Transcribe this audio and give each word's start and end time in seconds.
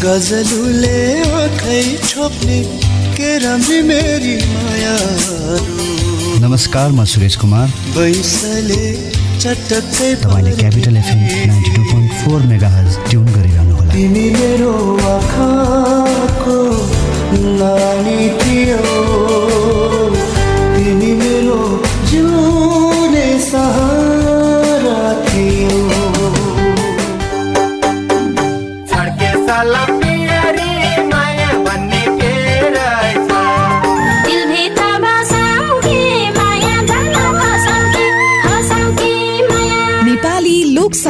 गजलुले 0.00 0.98
आँखै 1.38 1.80
छोप्ने 2.08 2.58
मेरी 3.88 4.36
माया 4.52 4.94
नमस्कार 6.40 6.88
म 6.90 7.04
सुरेश 7.04 7.34
कुमार। 7.42 7.68
बैसले 7.96 8.84
चटक्कै 9.42 10.10
तपाईँले 10.22 10.52
Capital 10.60 10.96
FM 11.02 11.20
ninety 11.50 11.70
two 11.76 11.82
point 11.90 12.10
four 12.20 12.40
mega 12.48 12.70
tune 13.10 13.26
गरिरहनु 13.36 13.72
होला। 13.76 13.90
तिमी 13.92 14.26
मेरो 14.40 14.72
आँखाको 15.12 16.58
नानी 17.60 18.20
थियो 18.40 18.82
तिमी 20.76 21.12
मेरो 21.22 21.60
जिउने 22.10 23.28
सहारा 23.50 25.00
थियो 25.28 25.78
छड्के 28.90 29.30
सलम्बियरी 29.46 29.89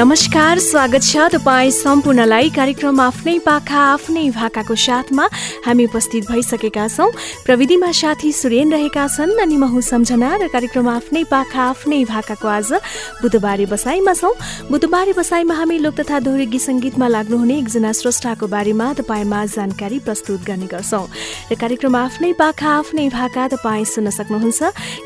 नमस्कार 0.00 0.58
स्वागत 0.58 1.02
छ 1.04 1.28
तपाईँ 1.32 1.70
सम्पूर्णलाई 1.76 2.48
कार्यक्रम 2.56 3.00
आफ्नै 3.00 3.36
पाखा 3.44 3.80
आफ्नै 3.84 4.28
भाकाको 4.32 4.74
साथमा। 4.74 5.24
हामी 5.66 5.84
उपस्थित 5.84 6.24
भइसकेका 6.24 6.86
छौँ। 6.88 7.08
प्रविधिमा 7.44 7.90
साथी 7.92 8.32
सुरेन 8.32 8.72
रहेका 8.72 9.06
छन् 9.06 9.36
अनि 9.44 9.56
म 9.60 9.80
सम्झना 9.84 10.30
र 10.40 10.48
कार्यक्रम 10.48 10.88
आफ्नै 10.88 11.24
पाखा 11.28 11.60
आफ्नै 11.62 12.04
भाकाको 12.08 12.48
आज 12.48 12.72
बुधबारे 13.20 13.66
बसाइमा 13.68 14.14
छौँ। 14.16 14.32
बुधबारे 14.72 15.12
बसाइमा 15.20 15.54
हामी 15.60 15.78
लोक 15.84 15.94
तथा 16.00 16.20
दोहोरी 16.24 16.46
गीत 16.48 16.64
सङ्गीतमा 16.64 17.06
लाग्नुहुने 17.12 17.58
एकजना 17.60 17.92
स्रष्टाको 17.92 18.46
बारेमा 18.48 18.86
तपाईँमा 19.04 19.44
जानकारी 19.52 19.98
प्रस्तुत 20.00 20.40
गर्ने 20.48 20.66
गर्छौँ। 20.72 21.04
र 21.52 21.54
कार्यक्रम 21.60 21.96
आफ्नै 22.00 22.32
पाखा 22.40 22.70
आफ्नै 22.80 23.08
भाका 23.12 23.44
तपाईँ 23.52 23.84
सुन्न 23.84 24.16
सक्नुहुन्छ। 24.16 24.60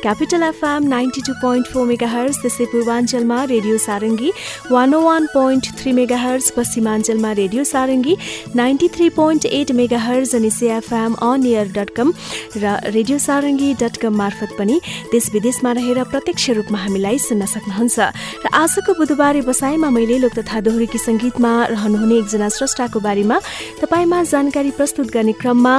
Capital 0.07 0.43
FM 0.55 0.87
ninety 0.87 1.21
two 1.27 1.33
point 1.43 1.67
four 1.67 1.83
megahertz 2.15 2.39
त्यसै 2.39 2.71
पूर्वाञ्चलमा 2.71 3.43
radio 3.51 3.77
Sarangi 3.89 4.31
one 4.71 4.83
O 4.93 4.99
one 5.01 5.25
point 5.27 5.67
three 5.77 5.91
megahertz 6.17 6.49
पश्चिमाञ्चलमा 6.51 7.31
radio 7.33 7.63
Sarangi 7.63 8.15
ninety 8.55 8.87
three 8.95 9.09
point 9.11 9.45
eight 9.47 9.71
megahertz 9.99 10.35
अनि 10.35 10.49
CFM 10.51 11.13
on 11.23 11.45
air 11.45 11.71
dot 11.71 11.89
com 11.95 12.13
र 12.57 12.75
रेडियो 12.87 13.17
सारङ्गी 13.19 13.73
डट 13.81 13.97
कम 13.97 14.15
मार्फत 14.17 14.55
पनि 14.59 14.79
देश 15.11 15.29
विदेशमा 15.33 15.71
रहेर 15.79 16.03
प्रत्यक्ष 16.11 16.49
रूपमा 16.57 16.79
हामीलाई 16.79 17.17
सुन्न 17.21 17.45
सक्नुहुन्छ 17.45 17.99
र 18.41 18.53
आजको 18.55 18.93
बुधबारे 18.95 19.41
बसाइमा 19.43 19.89
मैले 19.91 20.19
लोक 20.19 20.37
तथा 20.39 20.61
दोहोरीकी 20.67 20.97
सङ्गीतमा 20.99 21.55
रहनुहुने 21.67 22.17
एकजना 22.17 22.49
स्रष्टाको 22.51 22.99
बारेमा 23.01 23.39
तपाईँमा 23.81 24.23
जानकारी 24.25 24.71
प्रस्तुत 24.73 25.11
गर्ने 25.11 25.33
क्रममा 25.41 25.75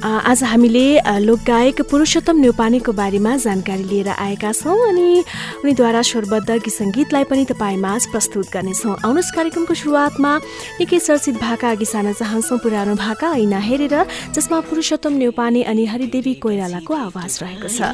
आज 0.00 0.42
हामीले 0.42 1.20
लोकगायक 1.20 1.80
पुरुषोत्तम 1.84 2.36
न्यौपानेको 2.40 2.92
बारेमा 2.92 3.36
जानकारी 3.36 3.84
लिएर 3.84 4.08
आएका 4.08 4.52
छौँ 4.52 4.76
अनि 4.88 5.24
उनीद्वारा 5.60 6.02
स्वरबद्ध 6.02 6.50
गीत 6.50 6.72
सङ्गीतलाई 6.72 7.24
पनि 7.28 7.44
तपाईँमा 7.44 7.92
प्रस्तुत 8.08 8.48
गर्नेछौँ। 8.48 8.96
आउनुहोस् 9.04 9.34
कार्यक्रमको 9.36 9.74
सुरुवातमा 9.76 10.32
निकै 10.80 10.98
चर्चित 10.98 11.36
भाका 11.36 11.70
अघि 11.70 11.84
सार्न 11.84 12.12
चाहन्छौँ 12.16 12.58
पुरानो 12.64 12.94
भाका 12.96 13.28
ऐना 13.44 13.60
हेरेर 13.60 13.96
जसमा 14.32 14.60
पुरुषोत्तम 14.72 15.12
न्यौपाने 15.20 15.62
अनि 15.68 15.84
हरिदेवी 15.92 16.34
कोइरालाको 16.40 16.92
आवाज 16.96 17.38
रहेको 17.42 17.68
छ। 17.68 17.92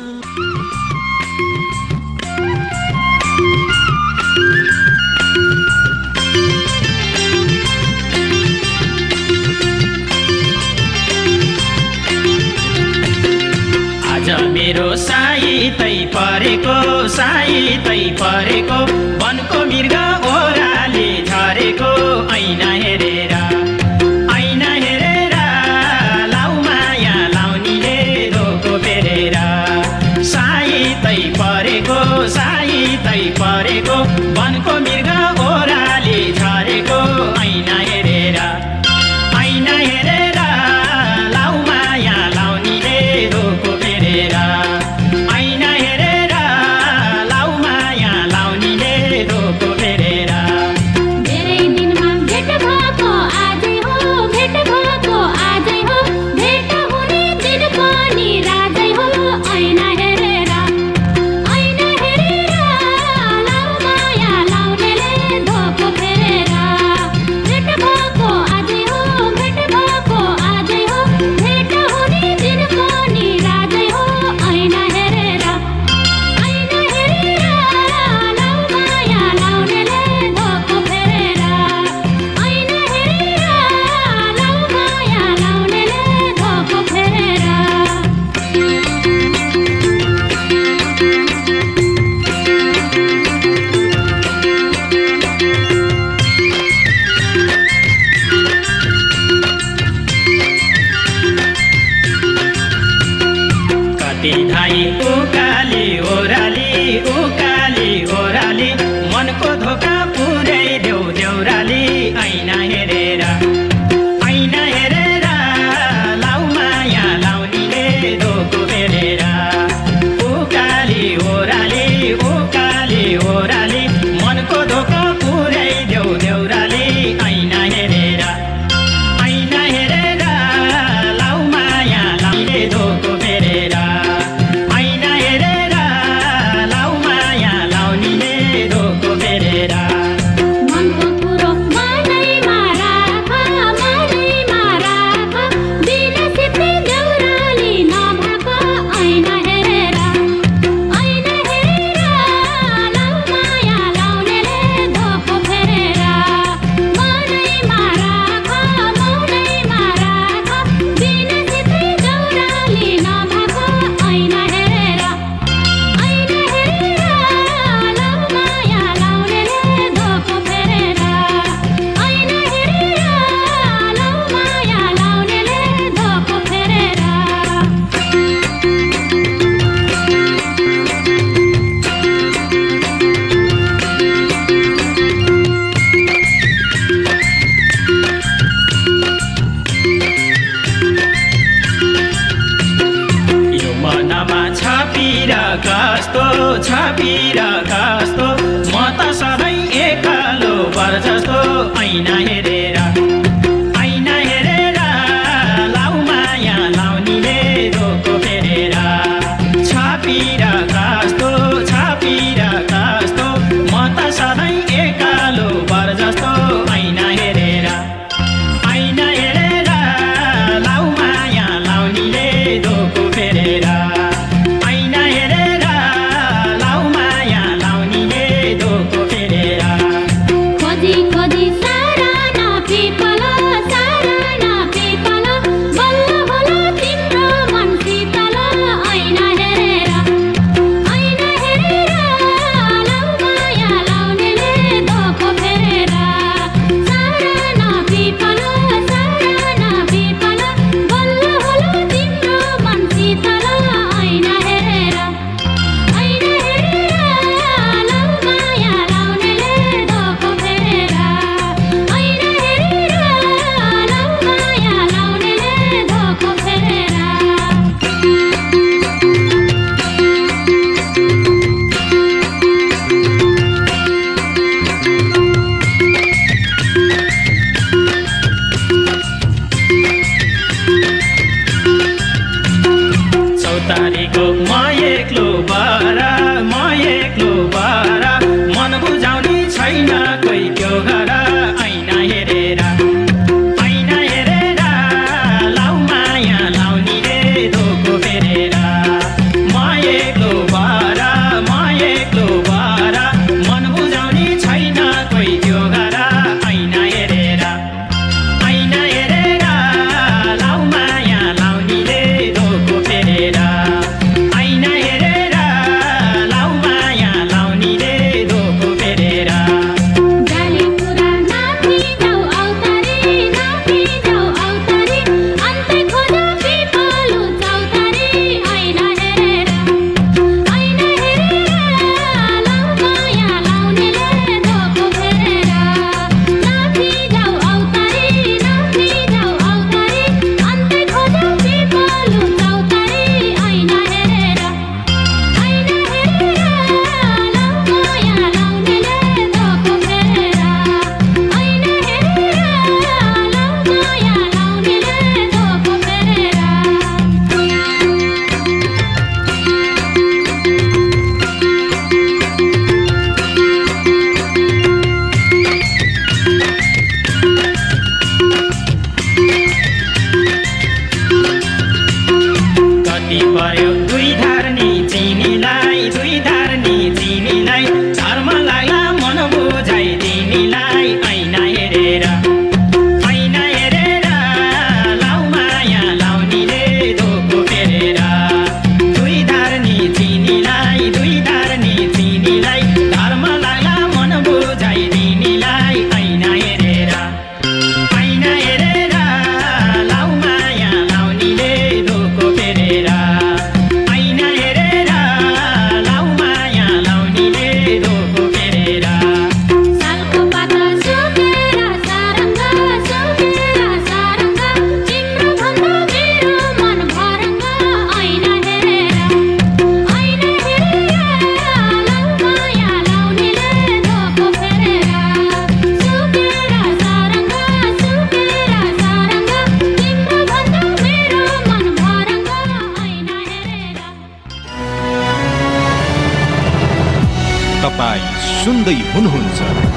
मेरो 14.26 14.86
साइतै 14.98 15.92
परेको 16.14 16.76
साइतै 17.16 17.98
परेको 18.20 18.78
वनको 19.22 19.60
मृग 19.70 19.94
ओराले 20.30 21.06
झरेको 21.22 21.92
ऐना 22.38 22.72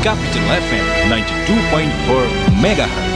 Capital 0.03 0.45
FM 0.55 0.85
92.4 1.09 2.27
MHz. 2.63 3.07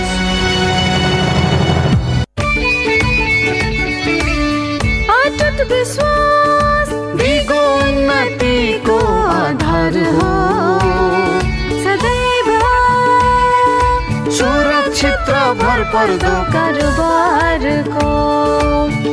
अटूट 5.14 5.62
विश्वास 5.70 6.90
दिगो 7.22 7.62
उन्नति 7.76 8.58
को 8.88 8.98
आधार 9.36 9.98
हो। 10.18 10.32
सदैव 11.86 12.48
सुरक्षित 14.40 15.32
भर 15.64 15.84
पर 15.94 16.16
दो 16.26 16.36
कारोबार 16.54 17.64
को 17.94 18.10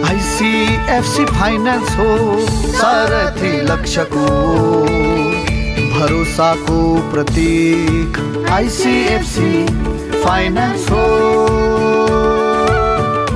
आईसीएफसी 0.09 1.25
फाइनेंस 1.39 1.97
हो 1.99 2.11
सारथी 2.81 3.53
लक्ष्य 3.73 4.05
को। 4.15 4.27
भरोसाको 6.01 6.77
प्रतीक 7.11 8.19
आइसिएफसी 8.51 9.51
फाइनेन्स 10.23 10.89
हो। 10.91 11.03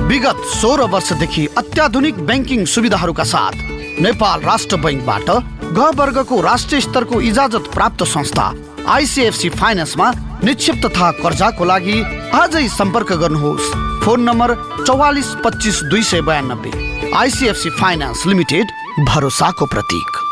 विगत 0.07 0.41
सोह्र 0.53 0.87
वर्षदेखि 0.93 1.45
अत्याधुनिक 1.57 2.25
ब्याङ्किङ 2.25 2.65
सुविधाहरूका 2.65 3.23
साथ 3.23 3.55
नेपाल 4.01 4.41
राष्ट्र 4.41 4.77
बैङ्कबाट 4.77 5.29
ग 5.77 5.91
वर्गको 5.95 6.41
राष्ट्रिय 6.41 6.81
स्तरको 6.81 7.21
इजाजत 7.21 7.69
प्राप्त 7.73 8.03
संस्था 8.07 8.47
आइसिएफसी 8.89 9.49
फाइनेन्समा 9.61 10.11
निक्षेप 10.43 10.81
तथा 10.85 11.11
कर्जाको 11.21 11.65
लागि 11.65 12.01
आजै 12.33 12.67
सम्पर्क 12.71 13.13
गर्नुहोस्। 13.21 13.71
फोन 14.05 14.29
नम्बर 14.29 14.57
चौवालिस 14.87 15.35
पच्चिस 15.45 15.83
दुई 15.83 16.03
सय 16.03 16.21
बयानब्बे। 16.21 16.71
आइसिएफसी 17.15 17.69
फाइनेन्स 17.79 18.25
लिमिटेड 18.25 18.65
भरोसाको 19.07 19.65
प्रतीक। 19.65 20.24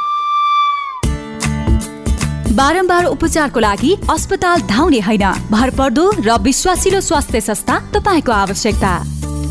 बारम्बार 2.54 3.06
उपचारको 3.06 3.60
लागि 3.60 3.96
अस्पताल 4.10 4.62
धाउने 4.70 5.00
होइन। 5.00 5.26
भरपर्दो 5.52 6.06
र 6.20 6.38
विश्वासिलो 6.42 7.00
स्वास्थ्य 7.02 7.42
संस्था 7.42 7.80
तपाईँको 7.94 8.32
आवश्यकता। 8.34 8.94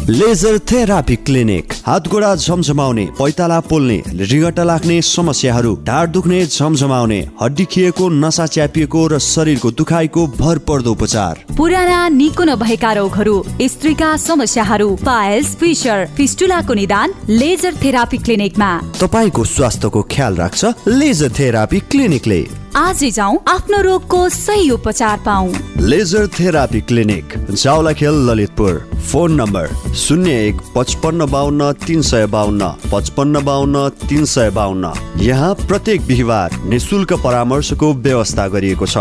Laser 0.08 0.58
therapy 0.70 1.16
clinic. 1.16 1.72
हात 1.86 2.08
गोडा 2.08 2.34
झमझमाउने 2.36 3.04
पैताला 3.18 3.58
पोल्ने 3.62 3.98
रिगटा 4.30 4.62
लाग्ने 4.62 5.00
समस्याहरू 5.02 5.74
ढाड 5.86 6.10
दुख्ने 6.12 6.44
झमझमाउने 6.46 7.20
हड्डी 7.42 7.64
खिएको 7.64 8.08
नसा 8.08 8.46
च्यापिएको 8.46 9.06
र 9.06 9.18
शरीरको 9.18 9.70
दुखाइको 9.72 10.26
भरपर्दो 10.38 10.92
उपचार। 10.92 11.44
पुराना 11.56 12.08
निको 12.10 12.44
नभएका 12.44 12.92
रोगहरू 12.92 13.36
स्त्रीका 13.62 14.16
समस्याहरू 14.16 14.88
पाइल्स 15.02 15.54
फिसर 15.56 16.06
फिस्टुलाको 16.16 16.74
निदान 16.74 17.14
लेजर 17.28 17.74
थेरापी 17.84 18.18
क्लिनिकमा। 18.18 18.72
तपाईँको 19.00 19.44
स्वास्थ्यको 19.46 20.02
ख्याल 20.10 20.34
राख्छ 20.36 20.74
लेजर 20.88 21.30
थेरापी 21.38 21.80
क्लिनिकले। 21.90 22.61
आजै 22.76 23.10
जाउँ 23.10 23.38
आफ्नो 23.48 23.80
रोगको 23.82 24.18
सही 24.28 24.70
उपचार 24.70 25.18
पाऊ 25.24 25.48
laser 25.80 26.26
therapy 26.28 26.80
clinic 26.80 27.34
Jawalakhel 27.52 28.14
Lalitpur. 28.28 28.78
Phone 29.10 29.32
number 29.40 29.66
शून्य 29.94 30.36
एक 30.46 30.60
पचपन्न 30.76 31.26
बाहन्न 31.30 31.72
तिन 31.84 32.02
सय 32.02 32.26
बाहन्न 32.32 32.68
पचपन्न 32.92 33.44
बाहन्न 33.44 33.88
तिन 34.08 34.24
सय 34.24 34.50
बाहन्न 34.50 34.92
यहाँ 35.20 35.52
प्रत्येक 35.68 36.06
बिहिबार 36.06 36.56
निशुल्क 36.64 37.12
परामर्शको 37.24 37.92
व्यवस्था 37.92 38.48
गरिएको 38.48 38.86
छ। 38.86 38.96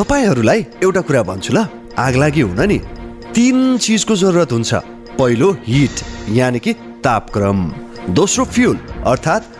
तपाईँहरूलाई 0.00 0.64
एउटा 0.82 1.00
कुरा 1.04 1.22
भन्छु 1.22 1.52
ल। 1.52 1.66
आग 1.98 2.16
लागि 2.16 2.40
हुन 2.40 2.60
नि। 2.64 2.78
तिन 3.36 3.76
चिजको 3.78 4.16
जरुरत 4.16 4.52
हुन्छ। 4.52 4.74
पहिलो 5.20 5.52
हिट 5.68 6.04
यानि 6.32 6.58
कि 6.58 6.72
तापक्रम। 7.04 7.70
दोस्रो 8.16 8.44
फ्युल 8.46 8.76
अर्थात् 9.06 9.59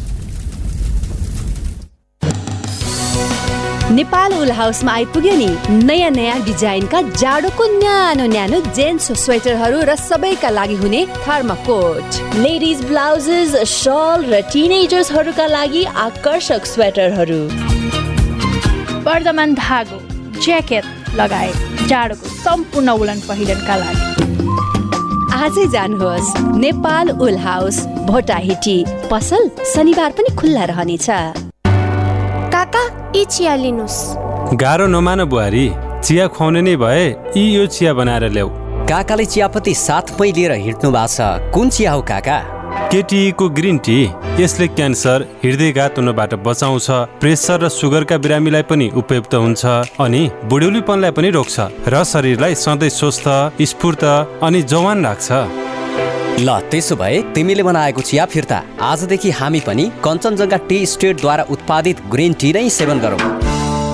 Nepal 3.91 4.33
उल 4.33 4.51
हाउसमा 4.51 4.91
आइपुग्यो 4.91 5.35
नि। 5.35 5.47
नयाँ 5.85 6.09
नयाँ 6.11 6.39
डिजाइनका 6.43 7.01
जाडोको 7.11 7.65
न्यानो 7.79 8.25
न्यानो 8.25 8.59
जेन्ट्स 8.71 9.11
स्वेटरहरू 9.23 9.81
र 9.83 9.95
सबैका 9.99 10.49
लागि 10.49 10.75
हुने 10.75 11.01
थर्माकोट 11.17 12.37
लेडिज 12.37 12.85
ब्लाउजेस 12.87 13.55
सल 13.73 14.25
र 14.31 14.41
टिनेजर्सहरूका 14.53 15.47
लागि 15.47 15.83
आकर्षक 16.07 16.65
स्वेटरहरू। 16.65 17.41
वर्धमान 19.03 19.53
धागो 19.59 19.99
ज्याकेट 20.39 20.85
लगायत 21.19 21.85
जाडोको 21.91 22.27
सम्पूर्ण 22.39 22.89
उलन 22.95 23.19
पहिरनका 23.27 23.75
लागि। 23.75 24.07
आजै 25.35 25.67
जानुहोस् 25.75 26.35
नेपाल 26.63 27.09
उल 27.19 27.37
हाउस 27.43 27.85
भोटाहिटी 28.07 28.83
पसल 29.11 29.49
शनिबार 29.75 30.11
पनि 30.17 30.35
खुल्ला 30.39 30.65
रहनेछ। 30.71 31.09
काका 32.73 33.11
यी 33.15 33.23
चिया 33.25 33.55
लिनुहोस् 33.55 34.55
गाह्रो 34.55 34.87
नमान 34.87 35.23
बुहारी 35.25 35.65
चिया 36.03 36.27
खुवाउने 36.27 36.61
नै 36.61 36.75
भए 36.75 37.03
यी 37.37 37.43
यो 37.55 37.65
चिया 37.67 37.93
बनाएर 37.93 38.23
ल्याऊ। 38.31 38.49
काकाले 38.89 39.25
चियापत्ती 39.25 39.73
साथमै 39.75 40.31
लिएर 40.31 40.51
हिँड्नु 40.65 40.91
भएको 40.91 41.07
छ। 41.07 41.51
कुन 41.53 41.69
चिया 41.69 41.91
हो 41.91 42.01
काका? 42.01 42.37
केटीको 42.91 43.49
ग्रिन 43.49 43.77
टी 43.85 43.97
यसले 44.39 44.67
क्यान्सर 44.67 45.27
हृदयघात 45.43 45.97
हुनबाट 45.99 46.33
बचाउँछ 46.47 46.87
प्रेसर 47.21 47.59
र 47.63 47.69
सुगरका 47.69 48.17
बिरामीलाई 48.17 48.63
पनि 48.71 48.87
उपयुक्त 48.95 49.33
हुन्छ 49.35 49.65
अनि 49.99 50.21
बुढ्यौलीपनलाई 50.49 51.11
पनि 51.11 51.29
रोक्छ 51.37 51.55
र 51.87 52.03
शरीरलाई 52.03 52.55
सधैँ 52.55 52.89
स्वस्थ 52.89 53.27
स्फूर्त 53.71 54.03
अनि 54.43 54.61
जवान 54.71 55.05
राख्छ। 55.05 55.29
ल 56.39 56.59
त्यसो 56.71 56.95
भए 56.95 57.21
तिमीले 57.35 57.63
बनाएको 57.63 58.01
चिया 58.01 58.25
फिर्ता। 58.25 58.63
आजदेखि 58.81 59.29
हामी 59.31 59.59
पनि 59.59 59.85
कञ्चनजङ्घा 60.05 60.57
टी 60.69 60.85
स्टेटद्वारा 60.85 61.43
उत्पादित 61.49 62.01
ग्रिन 62.11 62.33
टी 62.33 62.53
नै 62.53 62.69
सेवन 62.69 62.99
गरौँ। 62.99 63.50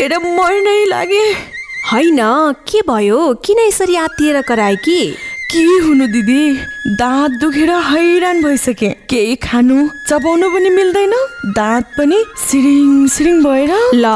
दुखेर 0.00 0.18
मर्नै 0.18 0.84
लागे। 0.84 1.24
होइन 1.92 2.18
के 2.68 2.80
भयो? 2.88 3.34
किन 3.44 3.58
यसरी 3.68 3.96
आत्तिएर 3.96 4.42
कराए 4.42 4.76
कि? 4.76 5.14
के 5.52 5.58
हुनु 5.58 6.06
दिदी? 6.06 6.56
दाँत 6.96 7.30
दुखेर 7.30 7.70
हैरान 7.70 8.42
भइसके। 8.42 8.88
केही 8.88 9.36
खानु? 9.36 9.88
चबाउनु 10.10 10.46
पनि 10.50 10.70
मिल्दैन 10.70 11.12
दाँत 11.56 11.84
पनि 11.96 12.16
सिरिङ 12.44 13.06
सिरिङ 13.08 13.36
भएर। 13.42 13.72
ल 13.94 14.06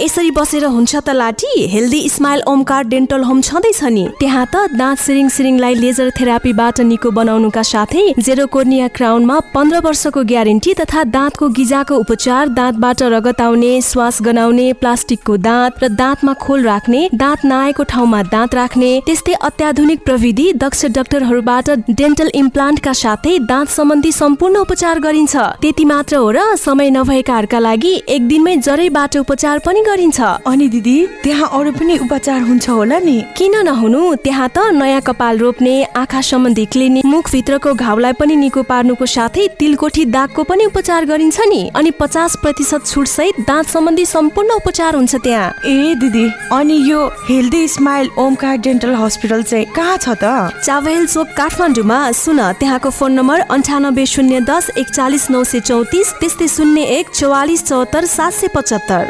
यसरी 0.00 0.30
बसेर 0.38 0.64
हुन्छ 0.66 0.94
त 0.96 1.10
लाठी 1.14 1.66
healthy 1.74 2.00
smile 2.10 2.40
Omkar 2.52 2.84
dental 2.84 3.22
home 3.24 3.40
छँदैछ 3.40 3.82
नि। 3.86 4.04
त्यहाँ 4.20 4.46
त 4.54 4.74
दाँत 4.74 4.98
सिरिङ 4.98 5.28
सिरिङलाई 5.30 5.74
लेजर 5.74 6.10
थेरापीबाट 6.18 6.80
निको 6.90 7.10
बनाउनुका 7.18 7.62
साथै 7.62 8.02
जेरो 8.18 8.46
कोर्निया 8.50 8.88
क्राउनमा 8.96 9.38
पन्ध्र 9.54 9.80
वर्षको 9.86 10.24
ग्यारेन्टी 10.32 10.74
तथा 10.80 11.04
दाँतको 11.14 11.48
गिजाको 11.58 11.94
उपचार 12.02 12.48
दाँतबाट 12.58 13.02
रगत 13.14 13.40
आउने 13.46 13.70
श्वास 13.90 14.18
गनाउने 14.26 14.66
प्लास्टिकको 14.82 15.36
दाँत 15.46 15.84
र 15.84 15.88
दाँतमा 15.94 16.34
खोल 16.42 16.66
राख्ने 16.66 17.04
दाँत 17.14 17.46
नआएको 17.46 17.88
ठाउँमा 17.94 18.22
दाँत 18.34 18.54
राख्ने 18.54 18.90
त्यस्तै 19.06 19.38
अत्याधुनिक 19.50 20.04
प्रविधि 20.04 20.50
दक्ष 20.58 20.84
डाक्टरहरूबाट 20.98 21.70
डेन्टल 21.94 22.34
इम्प्लान्टका 22.42 22.98
साथै 23.04 23.38
दाँत 23.46 23.74
सम्बन्धी 23.78 24.12
सम्पूर्ण 24.20 24.66
उपचार 24.66 25.06
गरिन्छ। 25.06 25.43
त्यति 25.60 25.84
मात्र 25.84 26.16
हो 26.16 26.30
र 26.30 26.56
समय 26.56 26.90
नभएकाहरूका 26.90 27.58
लागि 27.58 27.92
एक 28.08 28.28
दिनमै 28.28 28.56
जरैबाट 28.56 29.16
उपचार 29.16 29.58
पनि 29.66 29.80
गरिन्छ। 29.82 30.20
अनि 30.46 30.68
दिदी 30.68 30.96
त्यहाँ 31.24 31.48
अरू 31.52 31.72
पनि 31.72 31.98
उपचार 31.98 32.40
हुन्छ 32.40 32.68
होला 32.68 32.98
नि? 32.98 33.16
किन 33.36 33.54
नहुनु? 33.64 34.14
त्यहाँ 34.24 34.48
त 34.48 34.58
नयाँ 34.74 35.00
कपाल 35.00 35.38
रोप्ने 35.38 35.74
आँखा 35.96 36.20
सम्बन्धी 36.20 36.64
क्लिनिक 36.66 37.04
मुखभित्रको 37.04 37.74
घाउलाई 37.74 38.12
पनि 38.20 38.36
निको 38.36 38.62
पार्नुको 38.62 39.06
साथै 39.06 39.46
तिलकोठी 39.58 40.04
दागको 40.06 40.42
पनि 40.44 40.64
उपचार 40.66 41.04
गरिन्छ 41.04 41.40
नि। 41.48 41.62
अनि 41.74 41.90
पचास 42.00 42.36
प्रतिशत 42.42 42.86
छुट 42.86 43.06
सहित 43.06 43.40
दाँत 43.46 43.66
सम्बन्धी 43.68 44.04
सम्पूर्ण 44.06 44.50
उपचार 44.56 44.94
हुन्छ 44.94 45.14
त्यहाँ। 45.16 45.48
ए 45.66 45.94
दिदी 46.00 46.26
अनि 46.52 46.76
यो 46.90 47.00
healthy 47.28 47.66
smile 47.68 48.10
Omkar 48.18 48.56
dental 48.64 48.94
hospital 48.94 49.42
चाहिँ 49.42 49.66
कहाँ 49.76 49.96
छ 49.96 50.08
त? 50.22 50.24
चावहिल 50.64 51.06
चोक 51.06 51.28
काठमाडौँमा 51.36 52.00
सुन 52.14 52.40
त्यहाँको 52.60 52.90
फोन 52.90 53.12
नम्बर 53.12 53.40
अन्ठानब्बे 53.50 54.06
शून्य 54.06 54.40
दस 54.48 54.70
एकचालिस 54.78 55.30
नौ 55.34 55.44
सय 55.44 55.60
चौतिस 55.60 56.12
त्यस्तै 56.12 56.46
शून्य 56.48 56.82
एक 56.96 57.08
चौवालिस 57.14 57.62
चौहत्तर 57.64 58.04
सात 58.04 58.32
सय 58.32 58.46
पचहत्तर। 58.54 59.04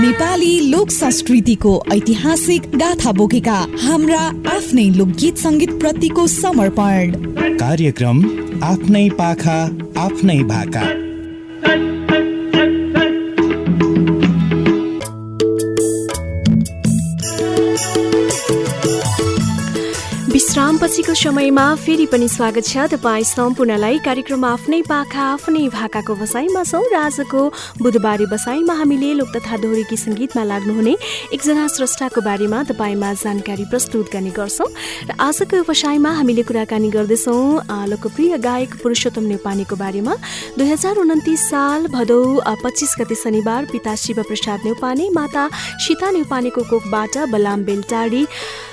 नेपाली 0.00 0.70
लोक 0.70 0.90
संस्कृतिको 0.90 1.82
ऐतिहासिक 1.92 2.62
गाथा 2.74 3.12
बोकेका 3.12 3.58
हाम्रा 3.84 4.24
आफ्नै 4.56 4.88
लोकगीत 4.96 5.36
सङ्गीत 5.38 5.70
प्रतिको 5.70 6.26
समर्पण। 6.26 7.12
कार्यक्रम 7.54 8.24
आफ्नै 8.62 9.08
पाखा 9.08 9.60
आफ्नै 9.98 10.42
भाका। 10.54 10.86
विश्रामपछिको 20.78 21.14
समयमा 21.18 21.64
फेरि 21.74 22.04
पनि 22.06 22.26
स्वागत 22.28 22.64
छ। 22.64 22.86
तपाईँ 22.90 23.24
सम्पूर्णलाई 23.26 23.98
कार्यक्रम 23.98 24.44
आफ्नै 24.46 24.80
पाखा 24.86 25.22
आफ्नै 25.34 25.66
भाकाको 25.74 26.14
बसाइमा 26.14 26.62
छौँ 26.62 26.86
र 26.86 26.94
आजको 26.94 27.40
बुधबारे 27.82 28.26
बसाइमा 28.30 28.74
हामीले 28.78 29.10
लोक 29.18 29.28
तथा 29.34 29.56
दोहोरीकी 29.58 29.96
सङ्गीतमा 29.98 30.42
लाग्नुहुने 30.46 30.94
एकजना 31.34 31.66
स्रष्टाको 31.74 32.20
बारेमा 32.22 32.62
तपाईँमा 32.70 33.10
जानकारी 33.18 33.64
प्रस्तुत 33.66 34.06
गर्ने 34.14 34.30
गर्छौँ। 34.38 34.70
र 34.70 35.18
आजको 35.18 35.66
बसाइमा 35.66 36.10
हामीले 36.14 36.42
कुराकानी 36.46 36.90
गर्दैछौँ 36.94 37.42
लोकप्रिय 37.90 38.38
गायक 38.38 38.78
पुरुषोत्तम 38.78 39.24
नेपानीको 39.34 39.74
बारेमा। 39.82 40.14
दुई 40.58 40.68
हजार 40.70 40.94
उन्तिस 41.02 41.42
साल 41.50 41.90
भदौ 41.90 42.22
पच्चिस 42.62 42.94
गते 43.02 43.14
शनिबार 43.18 43.66
पिता 43.74 43.98
शिव 43.98 44.22
प्रसाद 44.30 44.58
न्यौपाने 44.62 45.10
माता 45.10 45.44
सीता 45.82 46.10
न्यौपानेको 46.14 46.62
कोखबाट 46.70 47.18
बलाम 47.34 47.64
बेलटाडी 47.66 48.22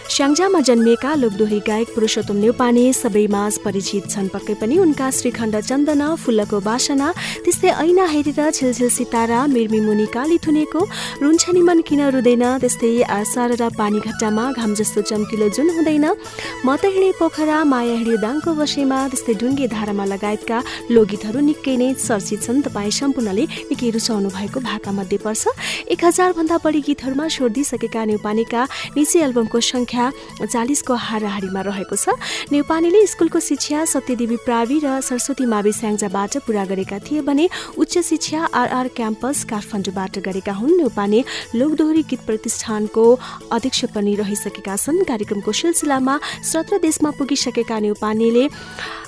स्याङ्जामा 0.05 0.59
जन्मिएका 0.61 1.13
लोकदोही 1.17 1.59
गायक 1.67 1.89
पुरुषोत्तम 1.93 2.37
न्यौपाने 2.37 2.83
सबैमाझ 2.93 3.53
परिचित 3.65 4.03
छन्। 4.13 4.27
पक्कै 4.29 4.53
पनि 4.61 4.77
उनका 4.77 5.09
श्रीखण्ड 5.11 5.55
चन्दन 5.65 6.01
फुल्लको 6.21 6.59
बासना 6.61 7.07
त्यस्तै 7.41 7.69
ऐना 7.73 8.05
हेरेर 8.13 8.51
छिलछिल 8.53 8.89
सितारा 8.97 9.39
मिर्मी 9.49 9.79
मुनि 9.81 10.05
काली 10.13 10.37
थुनेको 10.45 10.81
रुन्छ 11.25 11.43
नि 11.49 11.61
मन 11.67 11.81
किन 11.89 12.01
रुँदैन 12.13 12.45
त्यस्तै 12.61 12.91
सार 13.33 13.57
र 13.57 13.69
पानी 13.73 13.99
घट्टामा 13.99 14.43
घाम 14.53 14.73
जस्तो 14.77 15.01
चम्किलो 15.09 15.49
जुन 15.57 15.67
हुँदैन। 15.73 16.05
म 16.05 16.67
त 16.77 16.85
हिँडे 16.85 17.11
पोखरा 17.17 17.57
माया 17.65 17.97
हिँड्यो 17.97 18.17
दाङको 18.21 18.53
बसेमा 18.61 18.99
त्यस्तै 19.09 19.33
ढुङ्गे 19.41 19.67
धारामा 19.73 20.05
लगायतका 20.05 20.57
लोकगीतहरू 20.93 21.39
निकै 21.49 21.75
नै 21.81 21.89
चर्चित 21.97 22.39
छन्। 22.45 22.61
तपाईँ 22.69 22.93
सम्पूर्णले 22.93 23.45
निकै 23.73 23.89
रुचाउनु 23.97 24.29
भएको 24.37 24.59
भाकामध्ये 24.69 25.17
पर्छ। 25.25 25.43
एक 25.91 25.99
हजारभन्दा 26.05 26.55
बढी 26.61 26.81
गीतहरूमा 26.87 27.25
स्वर 27.33 27.49
दिइसकेका 27.57 28.01
नेपालीका 28.13 28.61
निजी 28.95 29.17
एल्बमको 29.27 29.59
सङ्ख्या 29.73 29.94
चालिसको 30.43 30.93
हाराहारीमा 30.93 31.61
रहेको 31.61 31.95
छ। 31.95 32.15
नेपालीले 32.51 33.05
स्कुलको 33.07 33.39
शिक्षा 33.39 33.85
सत्यदेवी 33.85 34.37
प्रावि 34.45 34.77
र 34.83 34.87
सरस्वती 35.01 35.45
मावि 35.45 35.71
स्याङ्जाबाट 35.71 36.37
पुरा 36.45 36.63
गरेका 36.65 36.97
थिए 37.05 37.21
भने 37.21 37.45
उच्च 37.77 37.93
शिक्षा 38.01 38.39
आरआर 38.53 38.87
क्याम्पस 38.97 39.37
काठमाडौँबाट 39.51 40.13
गरेका 40.27 40.53
हुन्। 40.53 40.77
नेपाली 40.81 41.19
लोकदोहोरी 41.55 42.03
गीत 42.09 42.21
प्रतिष्ठानको 42.27 43.05
अध्यक्ष 43.51 43.81
पनि 43.95 44.15
रहिसकेका 44.15 44.75
छन्। 44.75 45.03
कार्यक्रमको 45.05 45.51
सिलसिलामा 45.51 46.15
सत्र 46.43 46.77
देशमा 46.81 47.09
पुगिसकेका 47.17 47.79
नेपालीले 47.79 48.45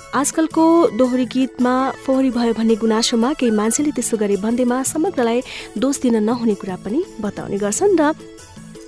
आजकलको 0.08 0.64
दोहोरी 0.98 1.26
गीतमा 1.28 1.74
फोहोरी 2.06 2.30
भयो 2.32 2.54
भन्ने 2.56 2.76
गुनासोमा 2.80 3.30
केही 3.38 3.52
मान्छेले 3.52 3.92
त्यसो 3.92 4.18
गरे 4.18 4.36
भन्दैमा 4.40 4.78
समग्रलाई 4.88 5.40
दोष 5.78 5.96
दिन 6.02 6.16
नहुने 6.24 6.56
कुरा 6.56 6.78
पनि 6.80 7.00
बताउने 7.22 7.58
गर्छन् 7.60 8.00
र 8.00 8.16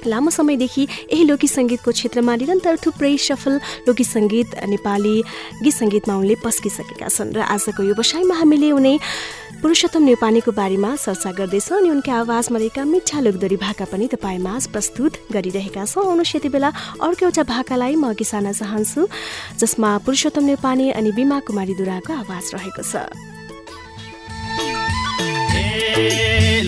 लामो 0.07 0.29
समयदेखि 0.29 0.83
यही 1.12 1.23
लोकगीत 1.29 1.51
सङ्गीतको 1.51 1.91
क्षेत्रमा 1.91 2.35
निरन्तर 2.35 2.75
थुप्रै 2.85 3.15
सफल 3.17 3.53
लोकगीत 3.88 4.07
सङ्गीत 4.07 4.47
नेपाली 4.69 5.15
गीत 5.63 5.75
सङ्गीतमा 5.75 6.13
उनले 6.15 6.35
पस्किसकेका 6.45 7.07
छन् 7.09 7.33
र 7.35 7.39
आजको 7.43 7.83
व्यवसायमा 7.83 8.35
हामीले 8.39 8.71
उनी 8.71 8.93
पुरुषोत्तम 9.59 10.03
नेपालीको 10.07 10.51
बारेमा 10.55 10.95
चर्चा 10.95 11.31
गर्दैछौँ 11.35 11.77
अनि 11.79 11.89
उनका 11.89 12.13
आवाजमा 12.23 12.57
रहेका 12.59 12.83
मिठा 12.85 13.19
लोकदोरी 13.19 13.57
भाका 13.59 13.85
पनि 13.91 14.07
तपाईँमा 14.07 14.53
प्रस्तुत 14.71 15.13
गरिरहेका 15.35 15.83
छौँ। 15.83 16.03
आउनुहोस् 16.05 16.35
यति 16.35 16.49
बेला 16.49 16.69
अर्को 17.03 17.25
एउटा 17.27 17.43
भाकालाई 17.43 17.95
म 17.99 18.15
अघि 18.15 18.23
सार्न 18.23 18.55
चाहन्छु 18.55 19.01
जसमा 19.59 19.89
पुरुषोत्तम 20.05 20.43
नेपाली 20.51 20.88
अनि 20.95 21.12
बिमा 21.12 21.39
कुमारी 21.43 21.73
दुराको 21.75 22.13
आवाज 22.23 22.45
रहेको 22.55 22.83
छ। 22.88 23.38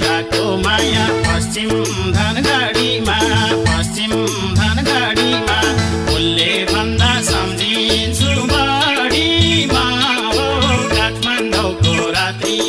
लाको 0.02 0.44
माया 0.64 1.06
पश्चिम 1.26 1.70
धनगढीमा 2.18 3.18
पश्चिम 3.68 4.12
धनगढीमा 4.60 5.60
उसले 6.14 6.52
भन्दा 6.72 7.12
सम्झिन्छु 7.30 8.32
बढीमा। 8.54 9.84
हो 10.36 10.48
काठमाडौँको 10.96 11.94
रात्रि 12.12 12.60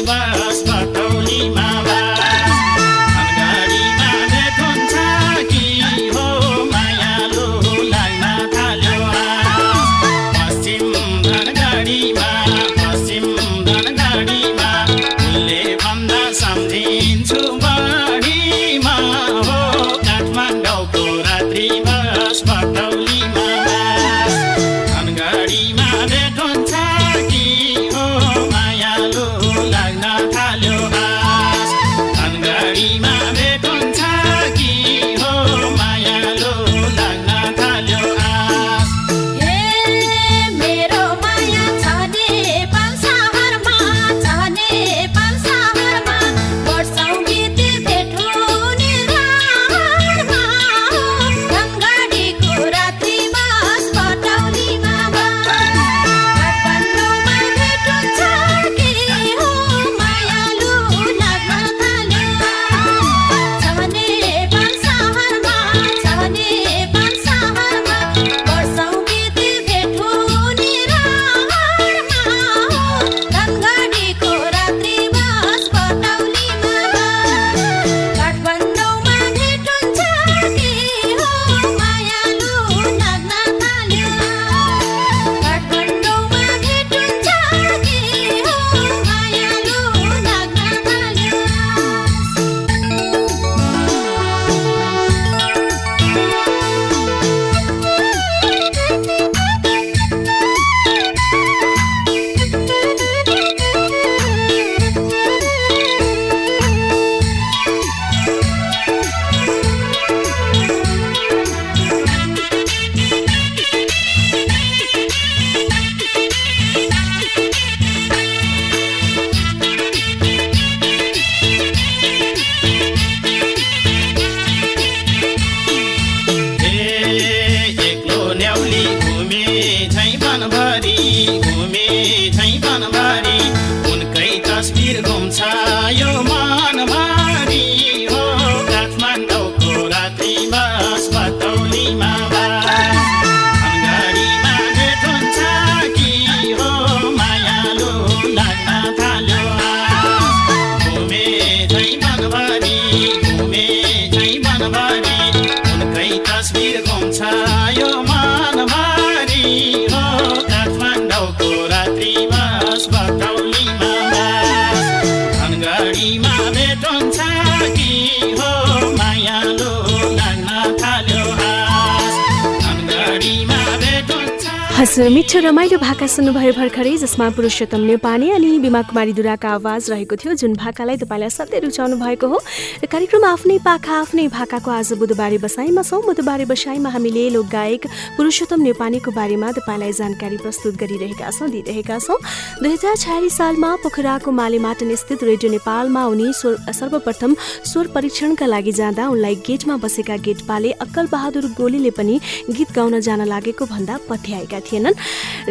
सुन्नुभयो 176.12 176.52
भर्खरै 176.52 176.90
जसमा 177.00 177.26
पुरुषोत्तम 177.32 177.80
नेपाली 177.88 178.26
अनि 178.36 178.48
बिमा 178.60 178.80
कुमारी 178.84 179.12
दुराका 179.16 179.48
आवाज 179.48 179.88
रहेको 179.90 180.16
थियो 180.20 180.32
जुन 180.36 180.52
भाकालाई 180.60 180.96
तपाईँलाई 181.00 181.30
सधैँ 181.32 181.60
रुचाउनु 181.64 181.96
भएको 181.96 182.26
हो। 182.28 182.38
र 182.84 182.86
कार्यक्रम 182.92 183.24
आफ्नै 183.24 183.56
पाखा 183.64 183.94
आफ्नै 183.96 184.26
भाकाको 184.28 184.70
आज 184.70 184.92
बुधबारे 185.00 185.38
बसाइमा 185.40 185.82
छौँ। 185.82 186.04
बुधबारे 186.04 186.44
बसाइमा 186.52 186.88
हामीले 186.92 187.24
लोकगायक 187.32 187.82
पुरुषोत्तम 188.20 188.60
नेपालीको 188.60 189.10
बारेमा 189.10 189.48
तपाईँलाई 189.56 189.92
जानकारी 189.96 190.36
प्रस्तुत 190.44 190.76
गरिरहेका 190.76 191.30
छौँ 191.32 191.48
दिइरहेका 191.48 191.96
छौँ। 192.04 192.20
दुई 192.62 192.72
हजार 192.72 192.96
छयालिस 192.96 193.36
सालमा 193.36 193.68
पोखराको 193.82 194.30
मालेमाटन 194.30 194.94
स्थित 194.94 195.22
रेडियो 195.24 195.50
नेपालमा 195.50 196.04
उनी 196.06 196.32
स्वर 196.32 196.72
सर्वप्रथम 196.72 197.34
स्वर 197.66 197.86
परीक्षणका 197.94 198.46
लागि 198.46 198.72
जाँदा 198.72 199.06
उनलाई 199.08 199.34
गेटमा 199.46 199.76
बसेका 199.82 200.16
गेटपाले 200.22 200.70
अक्कल 200.84 201.06
बहादुर 201.12 201.46
गोलीले 201.58 201.90
पनि 201.90 202.20
गीत 202.50 202.70
गाउन 202.72 203.00
जान 203.02 203.24
लागेको 203.26 203.66
भन्दा 203.66 203.98
पत्याएका 204.08 204.60
थिएनन्। 204.62 204.94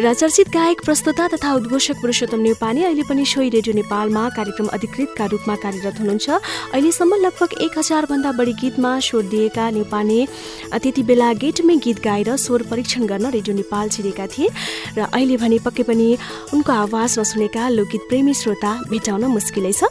र 0.00 0.14
चर्चित 0.14 0.48
गायक 0.48 0.80
प्रस्तुता 0.84 1.26
तथा 1.28 1.52
उद्घोषक 1.54 2.00
पुरुषोत्तम 2.00 2.40
नेपाली 2.40 2.84
अहिले 2.84 3.04
पनि 3.04 3.24
सोही 3.28 3.48
रेडियो 3.56 3.74
नेपालमा 3.76 4.28
कार्यक्रम 4.32 4.72
अधिकृतका 4.72 5.24
रूपमा 5.26 5.56
कार्यरत 5.64 6.00
हुनुहुन्छ। 6.00 6.28
अहिलेसम्म 6.72 7.20
लगभग 7.26 7.60
एक 7.60 7.78
हजारभन्दा 7.78 8.32
बढी 8.40 8.52
गीतमा 8.62 8.92
स्वर 9.04 9.28
दिएका 9.28 9.68
नेपाली 9.76 10.20
त्यति 10.80 11.02
बेला 11.04 11.32
गेटमै 11.44 11.76
गीत 11.84 12.00
गाएर 12.00 12.36
स्वर 12.38 12.62
परीक्षण 12.72 13.06
गर्न 13.06 13.30
रेडियो 13.36 13.56
नेपाल 13.60 13.88
छिरेका 13.92 14.26
थिए। 14.32 14.48
र 14.96 15.12
अहिले 15.12 15.36
भने 15.36 15.58
पक्कै 15.60 15.84
पनि 15.84 16.08
उनको 16.56 16.72
आवाज 16.72 17.00
नसुनेका 17.02 17.68
लोकगीत 17.68 18.02
प्रेमी 18.08 18.34
श्रोता 18.34 18.70
भेटाउन 18.90 19.24
मुस्किलै 19.36 19.72
छ। 19.72 19.90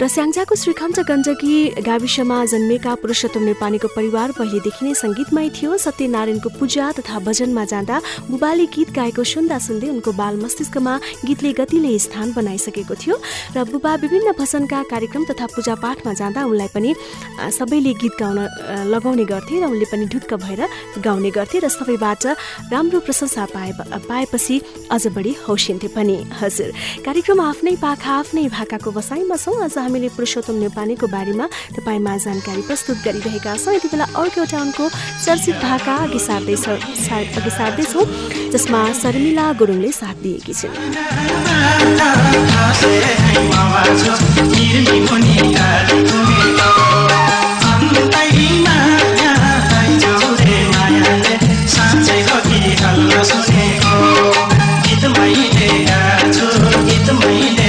र 0.00 0.02
स्याङ्जाको 0.06 0.54
श्रीखण्ड 0.54 0.98
गण्डकी 1.10 1.54
गाविसमा 1.82 2.38
जन्मेका 2.52 2.92
पुरुषोत्तम 3.02 3.42
नेपालीको 3.50 3.88
परिवार 3.96 4.28
पहिलेदेखि 4.38 4.82
नै 4.84 4.94
सङ्गीतमय 4.94 5.48
थियो। 5.56 5.70
सत्यनारायणको 5.76 6.48
पूजा 6.58 6.84
तथा 6.98 7.18
भजनमा 7.26 7.64
जाँदा 7.72 7.96
बुबाले 8.30 8.66
गीत 8.74 8.90
गाएको 8.94 9.22
सुन्दा 9.24 9.58
सुन्दै 9.58 9.88
उनको 9.94 10.10
बाल 10.14 10.34
मस्तिष्कमा 10.42 10.94
गीतले 11.26 11.52
गतिले 11.58 11.92
स्थान 11.98 12.32
बनाइसकेको 12.32 12.94
थियो। 12.94 13.14
र 13.54 13.64
बुबा 13.70 13.92
विभिन्न 14.02 14.32
भजनका 14.38 14.82
कार्यक्रम 14.92 15.24
तथा 15.30 15.46
पूजापाठमा 15.54 16.12
जाँदा 16.12 16.40
उनलाई 16.44 16.70
पनि 16.74 16.90
सबैले 17.58 17.92
गीत 18.02 18.14
गाउन 18.20 18.38
लगाउने 18.90 19.24
गर्थे 19.24 19.54
र 19.60 19.64
उनले 19.66 19.86
पनि 19.90 20.04
ढुक्क 20.12 20.34
भएर 20.42 20.60
गाउने 21.02 21.30
गर्थे 21.30 21.58
र 21.64 21.68
सबैबाट 21.68 22.24
राम्रो 22.72 22.98
प्रशंसा 23.06 23.44
पाए 23.54 23.72
पाएपछि 24.08 24.54
अझ 24.90 25.06
बढी 25.14 25.32
हौसिन्थे 25.46 25.88
पनि। 25.94 26.16
हजुर। 26.44 26.70
कार्यक्रम 27.04 27.40
आफ्नै 27.40 27.74
पाखा 27.80 28.12
आफ्नै 28.20 28.44
भाकाको 28.56 28.90
बसाइमा 28.92 29.36
छौँ। 29.36 29.56
आज 29.64 29.76
हामीले 29.78 30.08
पुरुषोत्तम 30.16 30.56
नेपालीको 30.64 31.06
बारेमा 31.08 31.46
तपाईँमा 31.76 32.12
जानकारी 32.24 32.62
प्रस्तुत 32.68 32.98
गरिरहेका 33.04 33.52
छौँ। 33.56 33.74
यति 33.74 33.88
बेला 33.88 34.06
अर्को 34.12 34.40
एउटा 34.40 34.58
उनको 34.60 34.84
चर्चित 35.24 35.56
भाका 35.64 35.94
अघि 36.04 36.20
सार्दैछ 36.28 36.64
अघि 36.68 37.50
सार्दैछौँ 37.50 38.04
जसमा 38.52 38.80
शर्मिला 39.02 39.46
गुरुङले 39.58 39.90
साथ 39.92 40.16
दिएकी 40.22 40.54
छिन्। 40.54 40.74
get 56.86 57.06
the 57.06 57.14
money. 57.14 57.63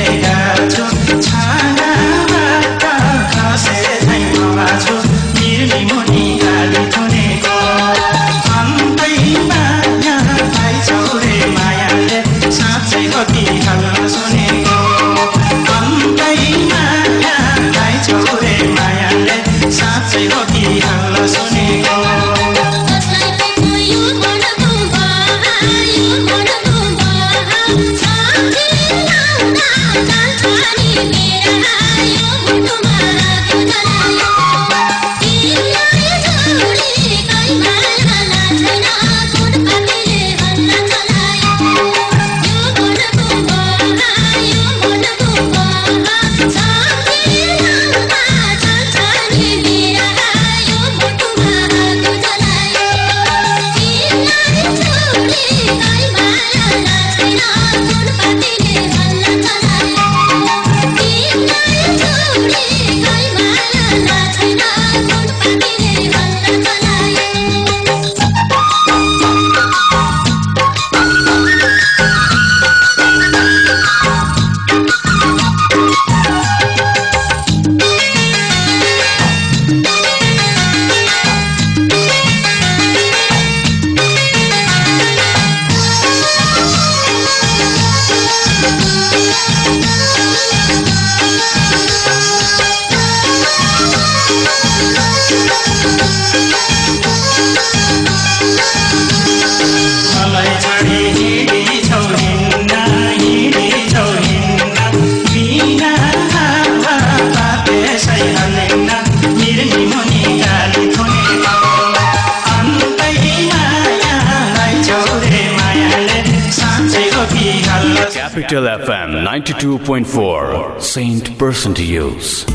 Capital 118.45 118.67
FM 118.86 119.12
92.4 119.25 120.79
Saint 120.79 121.29
Person 121.39 121.73
to 121.73 121.84
Use. 121.84 122.45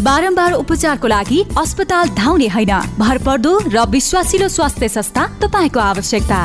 बारम्बार 0.00 0.52
उपचारको 0.52 1.08
लागि 1.08 1.42
अस्पताल 1.58 2.08
धाउने 2.16 2.48
होइन 2.48 2.72
भरपर्दो 2.98 3.52
र 3.68 3.84
विश्वासिलो 3.90 4.48
स्वास्थ्य 4.48 4.88
संस्था 4.88 5.26
तपाईँको 5.44 5.80
आवश्यकता। 5.80 6.40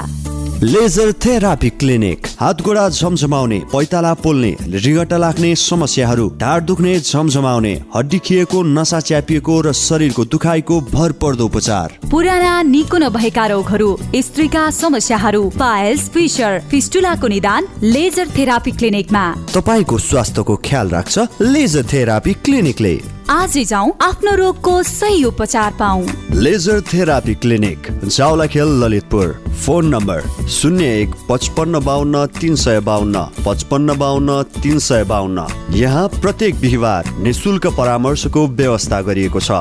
लेजर 0.62 1.12
थेरापी 1.26 1.70
क्लिनिक 1.70 2.28
हात 2.40 2.62
गोडा 2.62 2.88
झमझमाउने 2.90 3.60
पैताला 3.74 4.14
पोल्ने 4.24 4.52
रिगटा 4.76 5.18
लाग्ने 5.18 5.56
समस्याहरू 5.56 6.28
ढाड 6.42 6.64
दुख्ने 6.66 6.94
झमझमाउने 7.00 7.74
हड्डी 7.96 8.20
खिएको 8.26 8.62
नसा 8.64 9.00
च्यापिएको 9.00 9.60
र 9.62 9.72
शरीरको 9.74 10.26
दुखाइको 10.26 10.80
भरपर्दो 10.94 11.46
उपचार। 11.46 11.98
पुराना 12.12 12.62
निको 12.64 12.98
नभएका 12.98 13.46
रोगहरू 13.48 13.90
स्त्रीका 14.18 14.70
समस्याहरू 14.72 15.44
पाइल्स 15.60 16.10
फिसर 16.14 16.60
फिस्टुलाको 16.72 17.28
निदान 17.28 17.68
लेजर 17.84 18.28
थेरापी 18.38 18.72
क्लिनिकमा 18.74 19.26
तपाईँको 19.56 19.98
स्वास्थ्यको 20.00 20.56
ख्याल 20.66 20.90
राख्छ 20.90 21.20
लेजर 21.42 21.86
थेरापी 21.94 22.34
क्लिनिकले 22.46 22.96
आजै 23.30 23.64
जाउँ 23.66 23.92
आफ्नो 24.02 24.34
रोगको 24.36 24.72
सही 24.84 25.24
उपचार 25.24 25.72
पाऊ 25.74 26.02
laser 26.36 26.82
therapy 26.84 27.34
clinic 27.36 27.88
Jawalakhel 28.06 28.70
Lalitpur. 28.84 29.28
Phone 29.66 29.88
number 29.88 30.48
शून्य 30.52 30.86
एक 31.02 31.16
पचपन्न 31.30 31.80
बाहन्न 31.86 32.26
तिन 32.40 32.56
सय 32.56 32.80
बाहन्न 32.80 33.24
पचपन्न 33.46 33.98
बाहन्न 33.98 34.42
तिन 34.62 34.80
सय 34.80 35.04
बाहन्न 35.04 35.46
यहाँ 35.76 36.08
प्रत्येक 36.20 36.60
बिहिबार 36.62 37.10
निशुल्क 37.24 37.68
परामर्शको 37.78 38.48
व्यवस्था 38.50 39.02
गरिएको 39.02 39.40
छ। 39.40 39.52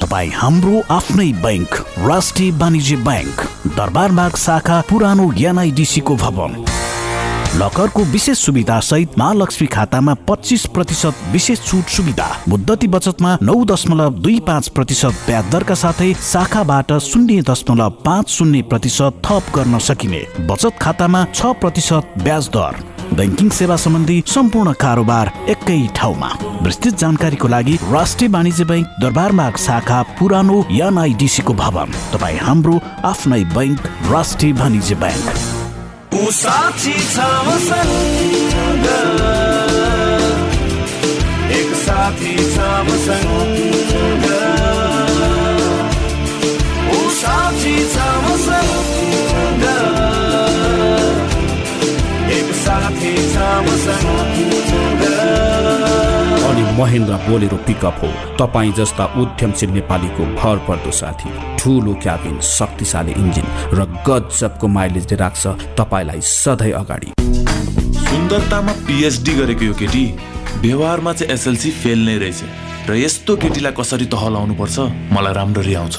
तपाईँ 0.00 0.30
हाम्रो 0.34 0.82
आफ्नै 0.90 1.32
बैंक 1.42 1.74
राष्ट्रिय 2.06 2.50
वाणिज्य 2.60 2.96
बैंक 3.02 3.40
दरबारबाग 3.74 4.36
शाखा 4.36 4.80
पुरानो 4.90 5.32
एनआइडिसीको 5.40 6.16
भवन। 6.16 6.64
लकरको 7.54 8.02
विशेष 8.04 8.38
सुविधा 8.38 8.78
सहित 8.80 9.18
महालक्ष्मी 9.18 9.66
खातामा 9.72 10.14
पच्चिस 10.28 10.64
प्रतिशत 10.74 11.18
विशेष 11.32 11.60
छुट 11.66 11.90
सुविधा 11.96 12.26
मुद्दती 12.48 12.86
बचतमा 12.88 13.36
नौ 13.42 13.54
दशमलव 13.64 14.14
दुई 14.22 14.38
पाँच 14.46 14.68
प्रतिशत 14.68 15.20
ब्याज 15.26 15.50
दरका 15.52 15.74
साथै 15.74 16.12
शाखाबाट 16.22 16.92
शून्य 17.02 17.42
दशमलव 17.50 17.90
पाँच 18.04 18.30
शून्य 18.30 18.62
प्रतिशत 18.70 19.22
थप 19.26 19.54
गर्न 19.56 19.78
सकिने। 19.86 20.24
बचत 20.48 20.80
खातामा 20.80 21.24
छ 21.34 21.54
प्रतिशत 21.60 22.18
ब्याज 22.24 22.48
दर। 22.56 22.82
ब्याङ्किङ 23.14 23.48
सेवा 23.60 23.76
सम्बन्धी 23.76 24.22
सम्पूर्ण 24.26 24.72
कारोबार 24.80 25.32
एकै 25.48 25.80
ठाउँमा। 25.96 26.34
विस्तृत 26.62 26.98
जानकारीको 26.98 27.48
लागि 27.48 27.78
राष्ट्रिय 27.92 28.30
वाणिज्य 28.34 28.64
बैङ्क 28.64 29.00
दरबारमार्ग 29.02 29.56
शाखा 29.68 30.02
पुरानो 30.18 30.64
एनआइडिसी 30.82 31.42
को 31.42 31.54
भवन। 31.64 31.98
तपाईँ 32.12 32.38
हाम्रो 32.42 32.80
आफ्नै 33.06 33.42
बैङ्क 33.56 33.90
राष्ट्रिय 34.12 34.52
वाणिज्य 34.60 34.94
बैङ्क 35.02 35.43
साक्षी 36.14 36.92
छ 36.92 37.24
मसँग 37.46 38.84
एक 41.56 41.74
साथी 41.76 42.34
छ 42.54 42.68
मसँग 42.88 43.30
ऊ 46.90 47.10
साक्षी 47.18 47.74
छ 47.94 48.06
मसँग 48.26 49.64
एक 52.38 52.54
साथी 52.62 53.14
छ 53.34 53.50
मसँग 53.66 55.53
महेन्द्र 56.74 57.14
बोलेरो 57.26 57.56
पिकअप 57.66 57.98
हो। 58.02 58.08
तपाईँ 58.38 58.72
जस्ता 58.72 59.04
उद्यमशील 59.22 59.70
नेपालीको 59.70 60.24
भर 60.38 60.56
पर्दो 60.68 60.90
साथी 60.90 61.30
ठुलो 61.58 61.94
क्याबिन 62.02 62.40
शक्तिशाली 62.40 63.12
इन्जिन 63.14 63.46
र 63.78 63.84
गजबको 64.08 64.66
माइलेजले 64.68 65.16
राख्छ 65.16 65.46
तपाईँलाई 65.78 66.20
सधैँ 66.20 66.72
अगाडि। 66.80 67.10
सुन्दरतामा 68.04 68.72
पिएचडी 68.86 69.32
गरेको 69.34 69.64
यो 69.64 69.74
केटी 69.74 70.04
व्यवहारमा 70.64 71.12
चाहिँ 71.12 71.32
एसएलसी 71.34 71.70
फेल 71.82 72.04
नै 72.06 72.16
रहेछ। 72.18 72.40
र 72.88 72.94
यस्तो 72.96 73.36
केटीलाई 73.36 73.72
कसरी 73.78 74.06
तह 74.12 74.28
लाउनु 74.34 74.54
पर्छ 74.54 74.76
मलाई 75.14 75.32
राम्ररी 75.34 75.74
आउँछ। 75.74 75.96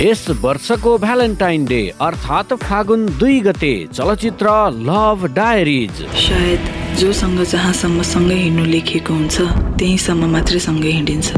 यस 0.00 0.28
वर्षको 0.42 0.90
भ्यालेन्टाइन 0.98 1.64
डे 1.66 1.78
अर्थात् 2.00 2.52
फागुन 2.62 3.06
दुई 3.18 3.40
गते 3.46 3.72
चलचित्र 3.94 4.50
लभ 4.88 5.24
डायरिज 5.34 6.02
सायद 6.16 6.68
जोसँग 6.98 7.40
जहाँसम्म 7.52 8.02
सँगै 8.12 8.34
हिँड्नु 8.34 8.64
लेखिएको 8.64 9.14
हुन्छ 9.14 9.36
त्यहीँसम्म 9.78 10.30
मात्रै 10.34 10.60
सँगै 10.68 10.92
हिँडिन्छ। 10.98 11.28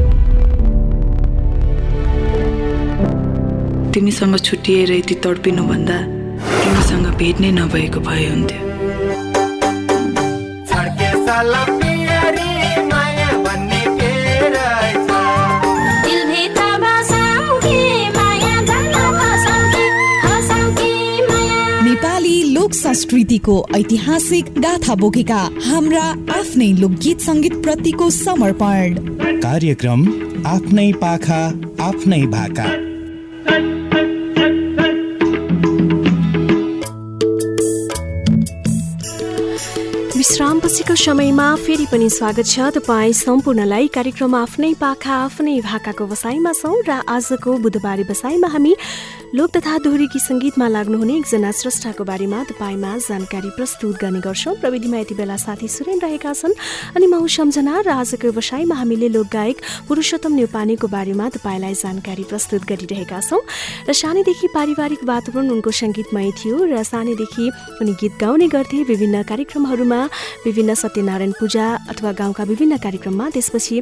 तिमीसँग 3.95 4.37
छुट्टिएर 4.47 4.93
यति 4.93 5.15
तडपिनुभन्दा 5.25 5.99
तिमीसँग 6.61 7.07
भेट 7.19 7.41
नै 7.41 7.51
नभएको 7.61 8.01
भए 8.09 8.27
हुन्थ्यो। 8.29 8.69
लोक 22.71 22.77
संस्कृतिको 22.77 23.55
ऐतिहासिक 23.77 24.45
गाथा 24.63 24.95
बोकेका 24.95 25.39
हाम्रा 25.67 26.03
आफ्नै 26.31 26.71
लोकगीत 26.79 27.21
सङ्गीत 27.21 27.55
प्रतिको 27.65 28.11
समर्पण। 28.17 28.95
कार्यक्रम 29.43 30.01
आफ्नै 30.47 30.91
पाखा 31.03 31.41
आफ्नै 31.83 32.23
भाका। 32.31 32.67
विश्रामपछिको 40.15 40.95
समयमा 40.95 41.49
फेरि 41.67 41.87
पनि 41.91 42.09
स्वागत 42.11 42.47
छ। 42.47 42.71
तपाईँ 42.79 43.19
सम्पूर्णलाई 43.19 43.87
कार्यक्रम 43.91 44.35
आफ्नै 44.37 44.73
पाखा 44.79 45.15
आफ्नै 45.27 45.59
भाकाको 45.67 46.07
बसाइमा 46.07 46.53
छौँ 46.55 46.77
र 46.87 47.03
आजको 47.09 47.51
बुधबारे 47.59 48.05
बसाइमा 48.07 48.49
हामी 48.55 48.75
लोक 49.31 49.51
तथा 49.55 49.77
दोहोरी 49.79 50.07
गीत 50.11 50.23
सङ्गीतमा 50.23 50.67
लाग्नुहुने 50.69 51.15
एकजना 51.17 51.51
स्रष्टाको 51.55 52.05
बारेमा 52.05 52.39
तपाईँमा 52.51 52.91
जानकारी 52.99 53.51
प्रस्तुत 53.55 53.95
गर्ने 54.03 54.21
गर्छौँ। 54.27 54.55
प्रविधिमा 54.59 54.99
यति 54.99 55.15
बेला 55.15 55.37
साथी 55.39 55.69
सुरेन 55.71 56.03
रहेका 56.03 56.33
छन् 56.35 56.55
अनि 56.99 57.07
म 57.07 57.23
सम्झना 57.31 57.75
र 57.87 57.89
आजको 57.95 58.27
व्यवसायमा 58.27 58.75
हामीले 58.75 59.09
लोकगायक 59.15 59.87
पुरुषोत्तम 59.87 60.35
नेपानीको 60.35 60.87
बारेमा 60.91 61.29
तपाईँलाई 61.31 61.75
जानकारी 61.79 62.25
प्रस्तुत 62.27 62.63
गरिरहेका 62.67 63.21
छौँ। 63.23 63.39
र 63.87 63.93
सानैदेखि 63.95 64.47
पारिवारिक 64.51 65.07
वातावरण 65.07 65.47
उनको 65.55 65.71
सङ्गीतमय 65.79 66.31
थियो 66.35 66.57
र 66.67 66.83
सानैदेखि 66.83 67.47
उनी 67.79 67.93
गीत 68.03 68.19
गाउने 68.19 68.51
गर्थे 68.51 68.83
विभिन्न 68.83 69.23
कार्यक्रमहरूमा 69.31 70.01
विभिन्न 70.43 70.75
सत्यनारायण 70.75 71.33
पूजा 71.39 71.67
अथवा 71.87 72.11
गाउँका 72.19 72.43
विभिन्न 72.51 72.83
कार्यक्रममा। 72.83 73.31
त्यसपछि 73.31 73.77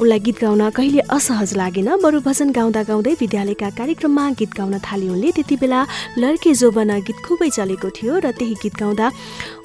उनलाई 0.00 0.20
गीत 0.24 0.36
गाउन 0.40 0.64
कहिले 0.72 1.04
असहज 1.12 1.50
लागेन। 1.60 1.88
बरु 2.00 2.24
भजन 2.24 2.56
गाउँदा 2.56 2.82
गाउँदै 2.88 3.12
विद्यालयका 3.20 3.68
कार्यक्रममा 3.76 4.24
गीत 4.40 4.52
गाउन 4.56 4.76
थाले 4.78 5.08
उनले 5.08 5.30
त्यति 5.32 5.56
बेला 5.56 5.80
लड्के 6.18 6.52
जोबना 6.54 6.98
गीत 7.06 7.18
खुबै 7.26 7.48
चलेको 7.50 7.88
थियो 7.90 8.18
र 8.18 8.30
त्यही 8.32 8.54
गीत 8.62 8.74
गाउँदा 8.76 9.06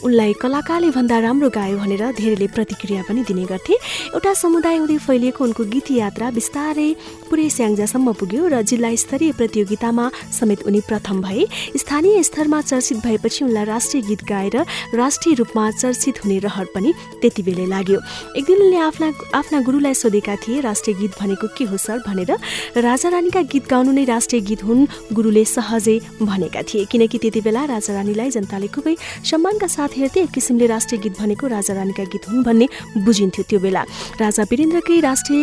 उनलाई 0.03 0.33
कलाकारले 0.41 0.89
भन्दा 0.91 1.17
राम्रो 1.19 1.49
गायो 1.49 1.77
भनेर 1.77 2.03
धेरैले 2.13 2.47
प्रतिक्रिया 2.51 3.03
पनि 3.07 3.21
दिने 3.23 3.45
गर्थे। 3.45 3.73
एउटा 4.13 4.33
समुदाय 4.33 4.77
हुँदै 4.77 4.97
फैलिएको 4.97 5.43
उनको 5.43 5.63
गीत 5.73 5.91
यात्रा 5.93 6.31
बिस्तारै 6.31 6.89
पुरै 7.29 7.47
स्याङ्जासम्म 7.49 8.13
पुग्यो 8.19 8.47
र 8.47 8.61
जिल्ला 8.61 8.89
स्तरीय 8.95 9.31
प्रतियोगितामा 9.39 10.05
समेत 10.39 10.67
उनी 10.67 10.81
प्रथम 10.89 11.21
भए। 11.21 11.45
स्थानीय 11.77 12.23
स्तरमा 12.23 12.59
चर्चित 12.61 12.97
भएपछि 13.05 13.45
उनलाई 13.45 13.65
राष्ट्रिय 13.65 14.01
गीत 14.03 14.23
गाएर 14.23 14.55
राष्ट्रिय 14.95 15.35
रूपमा 15.35 15.69
चर्चित 15.71 16.23
हुने 16.23 16.37
रहर 16.39 16.65
पनि 16.75 16.93
त्यति 17.21 17.41
बेलै 17.43 17.65
लाग्यो। 17.65 17.99
एक 18.37 18.43
दिन 18.43 18.61
उनले 18.61 18.77
आफ्ना 18.77 19.11
आफ्ना 19.33 19.61
गुरुलाई 19.61 19.93
सोधेका 19.93 20.35
थिए 20.43 20.59
राष्ट्रिय 20.61 20.95
गीत 20.99 21.11
भनेको 21.21 21.47
के 21.57 21.63
हो 21.63 21.77
सर? 21.77 21.97
भनेर। 22.07 22.31
राजा 22.77 23.09
रानीका 23.09 23.41
गीत 23.51 23.69
गाउनु 23.69 23.91
नै 23.91 24.03
राष्ट्रिय 24.05 24.41
गीत 24.41 24.63
हुन् 24.63 24.85
गुरुले 25.11 25.43
सहजै 25.45 25.97
भनेका 26.21 26.61
थिए। 26.63 26.85
किनकि 26.85 27.17
त्यति 27.17 27.41
बेला 27.41 27.63
राजा 27.65 27.93
रानीलाई 27.93 28.29
जनताले 28.31 28.67
खुबै 28.67 28.95
सम्मानका 29.23 29.67
साथ 29.67 29.91
हेर्थे 29.97 30.21
एक 30.21 30.31
किसिमले 30.31 30.65
राष्ट्रिय 30.67 31.01
गीत 31.01 31.19
भनेको 31.19 31.47
राजा 31.47 31.73
रानीका 31.73 32.03
गीत 32.13 32.29
हुन् 32.29 32.43
भन्ने 32.43 32.67
बुझिन्थ्यो 33.03 33.43
त्यो 33.49 33.59
बेला। 33.59 33.81
राजा 34.19 34.43
वीरेन्द्रकै 34.51 34.99
राष्ट्रिय 34.99 35.41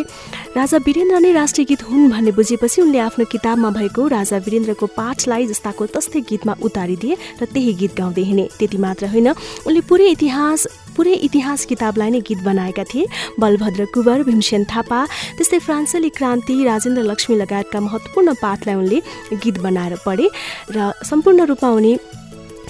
राजा 0.56 0.76
वीरेन्द्र 0.86 1.18
नै 1.20 1.32
राष्ट्रिय 1.32 1.64
गीत 1.66 1.82
हुन् 1.84 2.10
भन्ने 2.10 2.32
बुझेपछि 2.32 2.82
उनले 2.82 2.98
आफ्नो 2.98 3.24
किताबमा 3.32 3.70
भएको 3.70 4.06
राजा 4.08 4.36
वीरेन्द्रको 4.46 4.86
पाठलाई 4.96 5.46
जस्ताको 5.46 5.86
तस्तै 5.94 6.20
गीतमा 6.30 6.54
उतारिदिए 6.62 7.14
र 7.40 7.44
त्यही 7.44 7.72
गीत 7.80 7.92
गाउँदै 7.96 8.22
हिँडे। 8.22 8.48
त्यति 8.58 8.78
मात्र 8.78 9.06
होइन 9.12 9.28
उनले 9.66 9.80
पुरै 9.88 10.08
इतिहास 10.10 10.66
पुरै 10.96 11.14
इतिहास 11.26 11.64
किताबलाई 11.70 12.10
नै 12.10 12.20
गीत 12.28 12.40
बनाएका 12.44 12.84
थिए। 12.84 13.06
बलभद्र 13.40 13.84
कुँवर 13.94 14.22
भीमसेन 14.28 14.64
थापा 14.72 15.00
त्यस्तै 15.36 15.58
फ्रान्सेली 15.58 16.10
क्रान्ति 16.18 16.54
राजेन्द्र 16.64 17.02
लक्ष्मी 17.02 17.36
लगायतका 17.36 17.80
महत्त्वपूर्ण 17.80 18.34
पाठलाई 18.42 18.74
उनले 18.74 18.98
गीत 19.42 19.58
बनाएर 19.60 19.94
पढे 20.06 20.26
र 20.70 20.92
सम्पूर्ण 21.04 21.44
रूपमा 21.50 21.70
उनी 21.70 21.92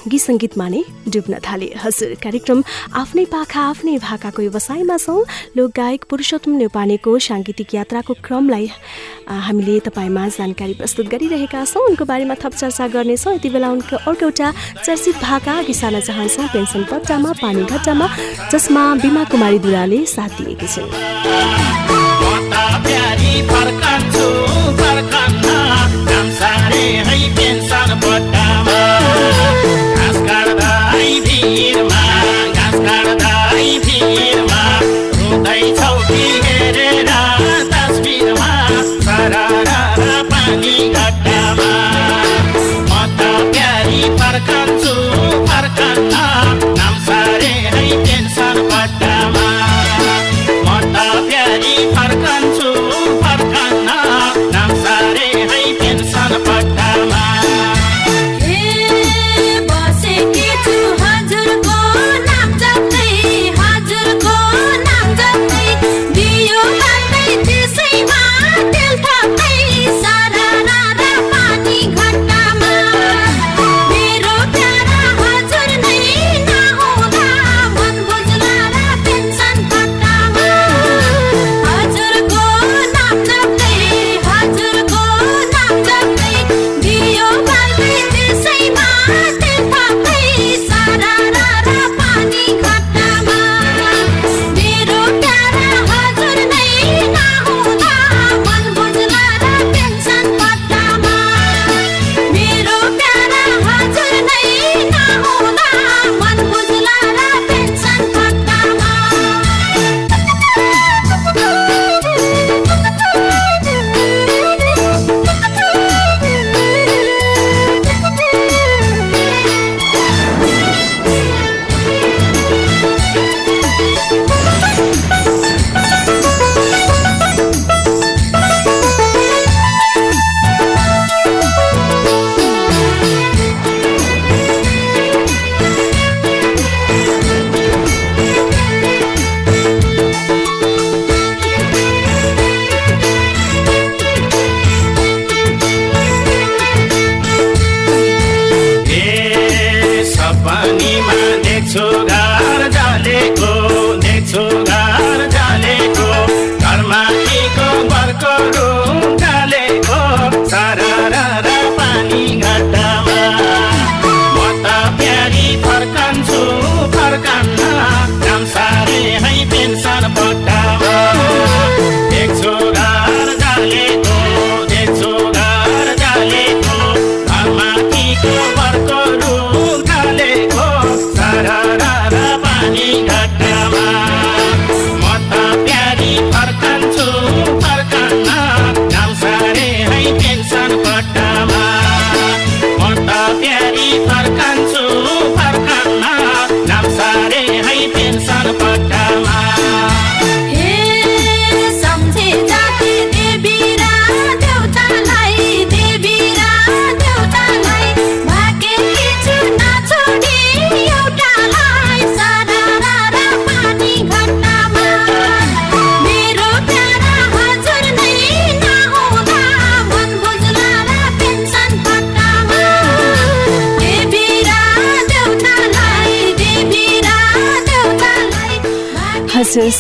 गीत 0.08 0.20
सङ्गीतमा 0.20 0.66
नै 0.68 0.82
डुब्न 1.12 1.34
थाले। 1.44 1.68
हजुर 1.76 2.10
कार्यक्रम 2.24 2.58
आफ्नै 2.96 3.24
पाखा 3.28 3.60
आफ्नै 3.70 3.96
भाकाको 4.00 4.40
व्यवसायमा 4.42 4.96
छौँ। 4.96 5.20
लोकगायक 5.56 6.00
पुरुषोत्तम 6.10 6.52
नेपानेको 6.62 7.10
साङ्गीतिक 7.28 7.74
यात्राको 7.74 8.12
क्रमलाई 8.24 8.66
हामीले 9.28 9.74
तपाईँमा 9.86 10.22
जानकारी 10.38 10.74
प्रस्तुत 10.80 11.06
गरिरहेका 11.12 11.60
छौँ। 11.64 11.84
उनको 11.88 12.04
बारेमा 12.04 12.34
थप 12.40 12.52
चर्चा 12.60 12.84
गर्नेछौँ। 12.96 13.34
यति 13.34 13.48
बेला 13.50 13.68
उनको 13.76 13.96
अर्को 14.08 14.24
एउटा 14.24 14.48
चर्चित 14.84 15.16
भाका 15.20 15.52
अघि 15.58 15.74
सार्न 15.74 16.00
चाहन्छौँ 16.00 16.48
पेन्सन 16.54 16.82
पट्टामा 16.90 17.32
पानी 17.42 17.62
घट्टामा 17.64 18.06
जसमा 18.52 18.82
बिमा 19.02 19.22
कुमारी 19.30 19.58
दुराले 19.58 20.04
साथ 20.06 20.30
दिएकी 20.40 20.66
छिन्। 20.66 20.88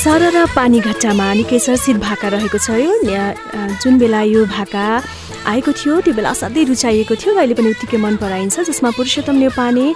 सर 0.00 0.22
र 0.32 0.44
पानी 0.56 0.78
घट्टामा 0.80 1.26
निकै 1.36 1.58
चर्चित 1.60 1.96
भाका 2.00 2.28
रहेको 2.32 2.58
छ 2.58 2.72
यो। 2.80 2.92
जुन 3.84 3.98
बेला 4.00 4.20
यो 4.32 4.44
भाका 4.48 4.84
आएको 5.40 5.72
थियो 5.72 6.00
त्यो 6.04 6.12
बेला 6.14 6.30
असाध्यै 6.30 6.64
रुचाइएको 6.68 7.14
थियो। 7.16 7.34
अहिले 7.34 7.54
पनि 7.56 7.68
उत्तिकै 7.72 7.96
मन 7.96 8.16
पराइन्छ 8.20 8.60
जसमा 8.60 8.90
पुरुषोत्तम 8.92 9.36
नेपाने 9.40 9.86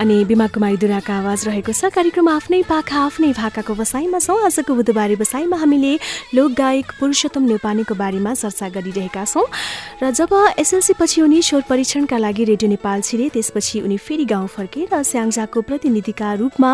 अनि 0.00 0.16
बिमा 0.24 0.46
कुमारी 0.48 0.76
दुराका 0.80 1.14
आवाज 1.20 1.46
रहेको 1.46 1.72
छ। 1.72 1.92
कार्यक्रम 1.92 2.28
आफ्नै 2.28 2.62
पाखा 2.64 2.98
आफ्नै 3.06 3.32
भाकाको 3.36 3.74
बसाइमा 3.76 4.18
छौँ। 4.18 4.40
आजको 4.48 4.72
बुधबारे 4.74 5.16
बसाइमा 5.20 5.56
हामीले 5.56 5.92
लोकगायक 6.32 6.86
पुरुषोत्तम 7.00 7.42
नेपानेको 7.44 7.94
बारेमा 7.94 8.32
चर्चा 8.34 8.68
गरिरहेका 8.72 9.24
छौँ। 9.24 9.46
र 10.02 10.10
जब 10.10 10.32
एसएलसी 10.58 10.92
पछि 10.96 11.20
उनी 11.22 11.42
स्वर 11.44 11.62
परीक्षणका 11.68 12.16
लागि 12.16 12.44
रेडियो 12.56 12.68
नेपाल 12.70 13.00
छिरे 13.04 13.28
त्यसपछि 13.36 13.80
उनी 13.84 13.96
फेरि 14.00 14.24
गाउँ 14.24 14.48
फर्के 14.48 14.88
र 14.90 15.02
स्याङ्जाको 15.02 15.60
प्रतिनिधिका 15.60 16.32
रूपमा 16.40 16.70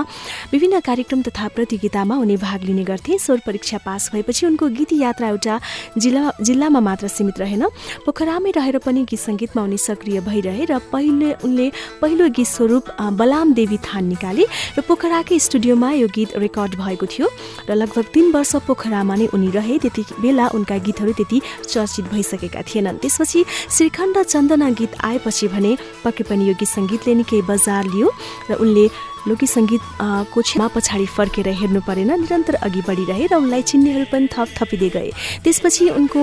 विभिन्न 0.53 0.81
कार्यक्रम 0.81 1.23
तथा 1.27 1.49
प्रतियोगितामा 1.59 2.15
उनी 2.17 2.37
भाग 2.39 2.61
लिने 2.65 2.85
गर्थे। 2.87 3.19
स्वर 3.19 3.41
परीक्षा 3.47 3.79
पास 3.83 4.11
भएपछि 4.15 4.47
उनको 4.47 4.67
गीत 4.79 4.93
यात्रा 4.95 5.29
एउटा 5.29 5.61
जिल्ला 5.99 6.33
जिल्लामा 6.41 6.81
मात्र 6.81 7.09
सीमित 7.09 7.39
रहेन। 7.39 7.67
पोखरामै 8.13 8.51
रहेर 8.53 8.77
पनि 8.85 9.03
गीत 9.09 9.21
सङ्गीतमा 9.21 9.63
उनी 9.65 9.79
सक्रिय 9.81 10.21
भइरहे 10.21 10.65
र 10.69 10.79
पहिले 10.93 11.29
उनले 11.49 11.67
पहिलो 12.01 12.25
गीत 12.37 12.47
स्वरूप 12.47 12.85
बलाम 13.17 13.53
देवी 13.57 13.79
थान 13.81 14.05
निकाले 14.07 14.45
र 14.77 14.81
पोखराकै 14.85 15.39
स्टुडियोमा 15.41 15.91
यो 15.97 16.09
गीत 16.13 16.37
रेकर्ड 16.37 16.77
भएको 16.77 17.07
थियो 17.09 17.27
र 17.69 17.73
लगभग 17.73 18.05
तिन 18.13 18.27
वर्ष 18.31 18.53
पोखरामा 18.69 19.15
नै 19.17 19.27
उनी 19.33 19.49
रहे 19.57 19.79
त्यति 19.81 20.03
बेला 20.21 20.49
उनका 20.53 20.77
गीतहरू 20.87 21.13
त्यति 21.19 21.39
चर्चित 21.73 22.05
भइसकेका 22.13 22.63
थिएनन्। 22.69 23.01
त्यसपछि 23.01 23.41
श्रीखण्ड 23.49 24.17
चन्दना 24.29 24.69
गीत 24.77 24.93
आएपछि 25.01 25.49
भने 25.49 25.73
पक्कै 26.05 26.25
पनि 26.29 26.49
यो 26.49 26.55
गीत 26.61 26.69
सङ्गीतले 26.69 27.15
निकै 27.17 27.41
बजार 27.49 27.83
लियो 27.97 28.09
र 28.51 28.61
उनले 28.61 28.85
लोकी 29.29 29.47
सङ्गीत 29.47 29.81
अ, 30.01 30.07
को 30.33 30.41
क्षेमा 30.43 30.67
पछाडि 30.75 31.07
फर्केर 31.17 31.49
हेर्नु 31.61 31.81
परेन 31.87 32.11
निरन्तर 32.21 32.55
अघि 32.67 32.81
बढिरहे 32.89 33.27
र 33.33 33.35
उनलाई 33.43 33.63
चिन्नेहरू 33.71 34.07
पनि 34.13 34.27
थप 34.35 34.49
थपिँदै 34.59 34.89
गए। 34.97 35.11
त्यसपछि 35.45 35.89
उनको 35.99 36.23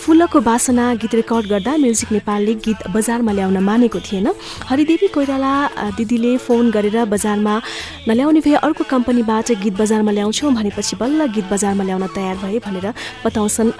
फुलको 0.00 0.40
बासना 0.48 0.84
गीत 1.02 1.14
रेकर्ड 1.20 1.46
गर्दा 1.52 1.76
म्युजिक 1.84 2.12
नेपालले 2.12 2.54
गीत 2.66 2.80
बजारमा 2.94 3.32
ल्याउन 3.32 3.58
मानेको 3.68 4.00
थिएन। 4.06 4.26
हरिदेवी 4.70 5.08
कोइराला 5.16 5.52
दिदीले 5.98 6.36
फोन 6.46 6.70
गरेर 6.70 7.04
बजारमा 7.14 7.54
नल्याउने 8.08 8.40
भए 8.44 8.54
अर्को 8.66 8.84
कम्पनीबाट 8.94 9.50
गीत 9.62 9.74
बजारमा 9.80 10.12
ल्याउँछौँ 10.12 10.52
भनेपछि 10.54 10.96
बल्ल 11.02 11.26
गीत 11.34 11.46
बजारमा 11.52 11.84
ल्याउन 11.84 12.06
तयार 12.16 12.36
भए 12.42 12.58
भनेर 12.66 12.86
बताउँछन् 13.24 13.70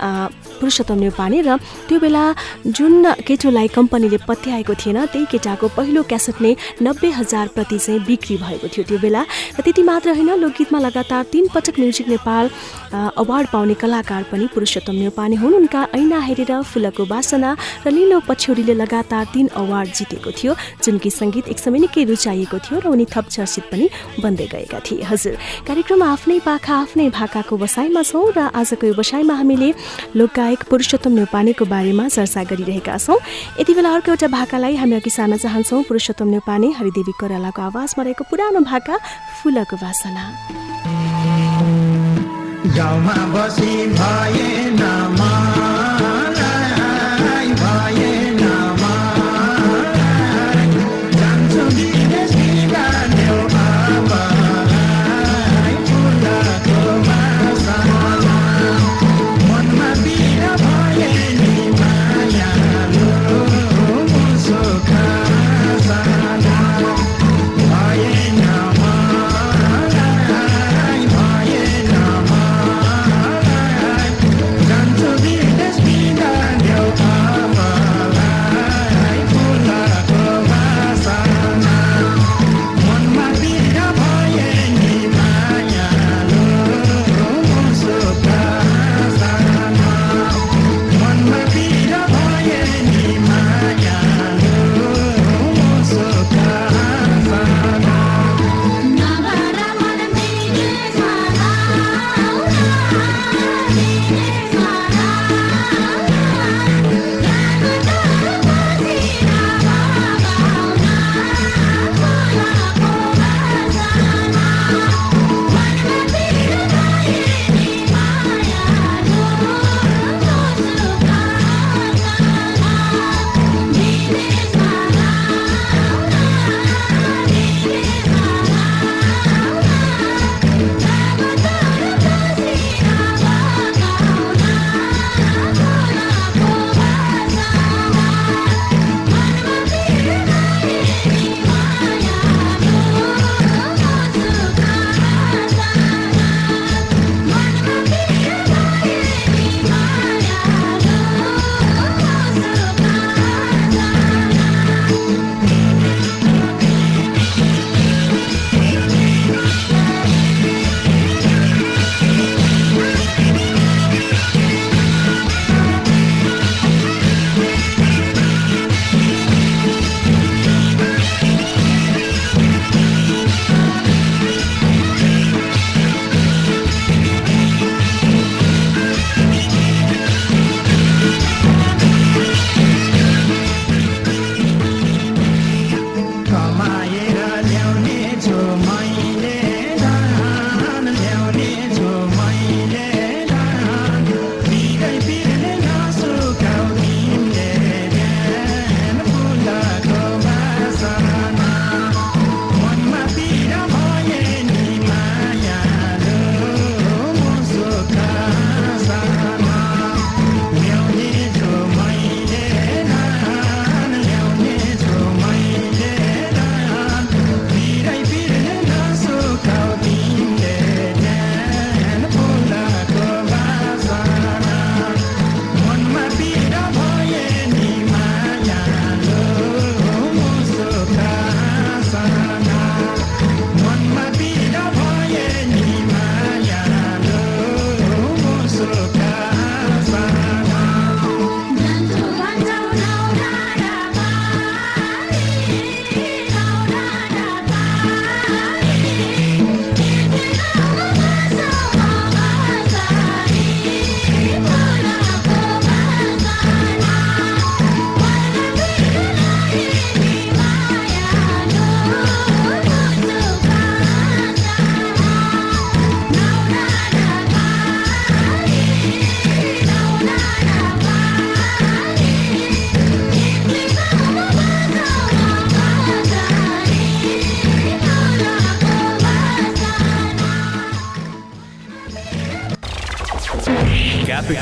पुरुषोत्तम 0.61 0.99
नेपाने 1.07 1.41
र 1.47 1.57
त्यो 1.89 1.99
बेला 2.01 2.25
जुन 2.67 2.95
केटोलाई 3.27 3.69
कम्पनीले 3.79 4.19
पत्याएको 4.29 4.75
थिएन 4.83 4.99
त्यही 5.13 5.25
केटाको 5.33 5.67
पहिलो 5.77 6.03
क्यासेट 6.11 6.37
नै 6.43 6.53
नब्बे 6.83 7.09
हजार 7.19 7.47
प्रति 7.55 7.79
चाहिँ 7.79 8.01
बिक्री 8.07 8.32
भएको 8.39 8.69
थियो 8.69 8.85
त्यो 8.89 8.99
बेला। 8.99 9.23
र 9.57 9.61
त्यति 9.61 9.83
मात्र 9.83 10.09
होइन 10.17 10.31
लोकगीतमा 10.41 10.79
लगातार 10.79 11.23
तिन 11.33 11.49
पटक 11.55 11.79
म्युजिक 11.79 12.09
नेपाल 12.09 12.51
अवार्ड 12.93 13.47
पाउने 13.53 13.75
कलाकार 13.75 14.23
पनि 14.33 14.47
पुरुषोत्तम 14.55 14.95
नेपाने 15.03 15.37
हुन्। 15.37 15.55
उनका 15.55 15.81
ऐना 15.95 16.19
हेरेर 16.21 16.63
फुलको 16.63 17.05
बासना 17.07 17.51
र 17.87 17.91
लिलो 17.91 18.21
पछ्यौरीले 18.29 18.75
लगातार 18.75 19.25
तीन 19.35 19.47
अवार्ड 19.55 19.89
जितेको 19.93 20.31
थियो 20.33 20.53
जुन 20.85 20.97
गीत 20.99 21.13
सङ्गीत 21.13 21.49
एक 21.49 21.59
समय 21.59 21.79
निकै 21.85 22.05
रुचाइएको 22.05 22.59
थियो 22.59 22.79
र 22.81 22.87
उनी 22.89 23.07
थप 23.09 23.27
चर्चित 23.29 23.65
पनि 23.73 23.87
बन्दै 24.21 24.47
गएका 24.53 24.79
थिए। 24.81 25.03
हजुर 25.03 25.35
कार्यक्रममा 25.67 26.07
आफ्नै 26.13 26.39
पाखा 26.47 26.75
आफ्नै 26.77 27.09
भाकाको 27.11 27.57
बसाइमा 27.57 28.03
छौँ 28.03 28.27
र 28.37 28.39
आजको 28.53 28.87
यो 28.87 28.95
बसाइमा 28.95 29.35
हामीले 29.35 29.71
लोकगायक 30.17 30.61
पुरुषोत्तम 30.71 31.13
नेपानेको 31.21 31.65
बारेमा 31.65 32.09
चर्चा 32.09 32.43
गरिरहेका 32.51 32.97
छौँ। 32.99 33.19
यति 33.61 33.73
बेला 33.75 33.91
अर्को 33.93 34.11
एउटा 34.13 34.29
भाकालाई 34.29 34.75
हामी 34.77 34.95
अघि 34.97 35.11
सार्न 35.11 35.37
चाहन्छौँ। 35.37 35.83
पुरुषोत्तम 35.89 36.29
नेपाने 36.37 36.69
हरिदेवी 36.79 37.13
कोइरालाको 37.21 37.63
आवाजमा 37.63 38.03
रहेको 38.05 38.22
पुरानो 38.31 38.61
भाका 38.71 38.97
फुलको 39.43 39.77
बासना 39.77 40.25
गाउँमा 42.77 43.17
बसी 43.35 43.73
भएन 43.99 44.81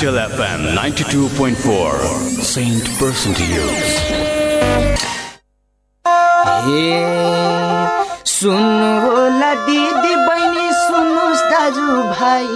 Capital 0.00 0.32
FM 0.32 0.60
92.4 0.76 2.40
Saint 2.40 2.86
Person 2.98 3.34
to 3.36 3.44
Use. 3.44 3.90
हे 6.64 6.86
सुन्नु 8.32 8.88
होला 9.04 9.52
दिदी 9.66 10.14
बहिनी 10.28 10.68
सुन्नुहोस् 10.78 11.44
दाजु 11.50 11.88
भाइ। 12.16 12.48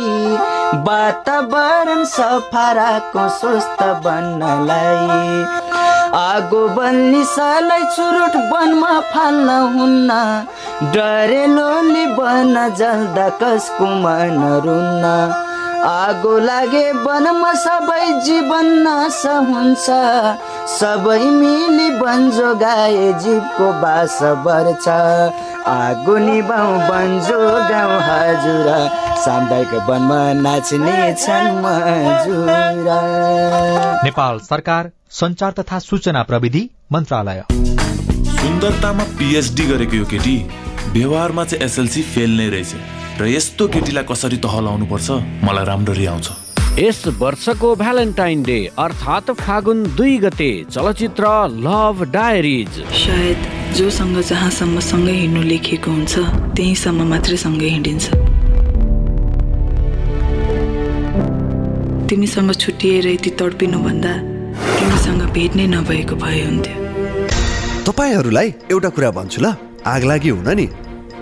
वातावरण 0.89 2.05
सफा 2.15 2.67
राखौँ 2.81 3.29
स्वस्थ 3.39 3.83
बन्नलाई। 4.09 5.45
आगो 6.25 6.67
बन्निसालाई 6.81 7.85
चुरुट 7.97 8.35
वनमा 8.53 8.99
फाल्न 9.13 9.49
हुन्न। 9.77 10.11
डरेलोले 10.97 12.07
बन 12.17 12.55
जल्दा 12.81 13.29
कसको 13.43 13.95
मन 14.05 14.41
रुन्न 14.65 15.44
आगो 15.85 16.39
लागे 16.39 16.85
वनमा 17.05 17.53
सबै 17.63 18.05
जीवन 18.27 18.69
नाश 18.85 19.17
हुन्छ 19.49 19.97
सबै 20.75 21.25
मिली 21.33 21.89
वन 21.99 22.31
जोगाए 22.37 23.11
जीवको 23.25 23.67
बास 23.83 24.17
बढ्छ। 24.47 24.87
आगो 25.73 26.17
निभाउ 26.19 26.71
वन 26.89 27.21
जोगाउँ 27.29 28.01
हजुर। 28.07 28.71
सामुदायिक 29.25 29.75
वनमा 29.91 30.23
नाच्ने 30.41 30.97
छन् 31.21 31.61
नेपाल 34.05 34.39
सरकार 34.49 34.91
संचार 35.21 35.53
तथा 35.61 35.79
सूचना 35.81 36.23
प्रविधि 36.23 36.69
मन्त्रालय। 36.93 37.45
सुन्दरतामा 38.41 39.05
पिएचडी 39.21 39.65
गरेको 39.67 39.97
यो 39.97 40.05
केटी 40.11 40.37
व्यवहारमा 40.93 41.45
चाहिँ 41.45 41.65
एसएलसी 41.65 42.03
फेल 42.15 42.31
नै 42.41 42.49
रहेछ। 42.51 42.75
र 43.15 43.27
यस्तो 43.27 43.67
केटीलाई 43.69 44.05
कसरी 44.11 44.37
तह 44.43 44.55
लाउनु 44.67 44.87
पर्छ 44.91 45.09
मलाई 45.47 45.65
राम्ररी 45.65 46.07
आउँछ। 46.07 46.29
यस 46.79 47.03
वर्षको 47.23 47.69
भ्यालेन्टाइन 47.79 48.43
डे 48.43 48.59
अर्थात् 48.75 49.31
फागुन 49.39 49.83
दुई 49.95 50.17
गते 50.19 50.51
चलचित्र 50.71 51.25
लभ 51.63 52.03
डायरिज 52.11 52.73
सायद 52.91 53.39
जोसँग 53.79 54.19
जहाँसम्म 54.21 54.81
सँगै 54.91 55.13
हिँड्नु 55.13 55.43
लेखिएको 55.43 55.91
हुन्छ 55.91 56.15
त्यहीँसम्म 56.59 57.07
मात्रै 57.11 57.37
सँगै 57.47 57.69
हिँडिन्छ। 57.71 58.05
तिमीसँग 62.11 62.53
छुट्टिएर 62.53 63.07
यति 63.09 63.31
तडपिनुभन्दा 63.39 64.13
तिमीसँग 64.75 65.23
भेट 65.35 65.57
नै 65.57 65.67
नभएको 65.71 66.15
भए 66.19 66.43
हुन्थ्यो। 66.43 66.77
तपाईँहरूलाई 67.87 68.49
एउटा 68.75 68.89
कुरा 68.91 69.11
भन्छु 69.15 69.41
ल। 69.41 69.55
आग 69.87 70.03
लागि 70.11 70.29
हुन 70.35 70.49
नि। 70.59 70.67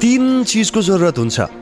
तिन 0.00 0.22
चिजको 0.48 0.80
जरुरत 0.82 1.18
हुन्छ। 1.18 1.61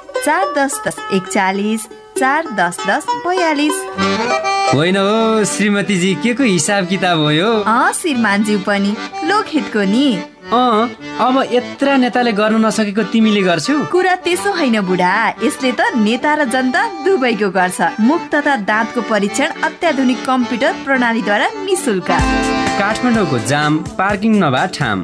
चार 0.25 0.53
दस 0.57 0.73
दस 0.87 0.97
एकचालिस 1.13 1.85
चार 2.17 2.47
दस 2.57 2.77
दस 2.87 3.05
बयालिस। 3.25 3.73
होइन 4.73 4.97
हो 4.97 5.45
श्रीमतीजी 5.45 6.13
के 6.23 6.33
को 6.33 6.43
हिसाब 6.43 6.87
किताब 6.87 7.19
हो 7.19 7.29
यो? 7.31 7.49
श्रीमानज्यू 7.93 8.59
पनि 8.67 8.91
लोकहितको 9.25 9.81
नि। 9.91 10.05
अँ 10.53 10.89
अब 11.25 11.41
यत्र 11.51 11.95
नेताले 11.97 12.31
गर्न 12.31 12.65
नसकेको 12.65 13.03
तिमीले 13.11 13.41
गर्छौ? 13.41 13.77
कुरा 13.91 14.15
त्यसो 14.25 14.51
होइन 14.53 14.79
बुढा 14.81 15.13
यसले 15.43 15.71
त 15.71 15.81
नेता 15.97 16.33
र 16.35 16.45
जनता 16.53 16.81
दुवैको 17.05 17.49
गर्छ। 17.49 17.79
मुख 17.99 18.21
तथा 18.33 18.55
दाँतको 18.69 19.01
परीक्षण 19.09 19.49
अत्याधुनिक 19.63 20.25
कम्प्युटर 20.25 20.71
प्रणालीद्वारा 20.85 21.47
निशुल्क 21.65 22.11
काठमाडौँको 22.77 23.39
जाम 23.47 23.77
पार्किङ 23.97 24.37
नभए 24.43 24.67
ठाम। 24.77 25.03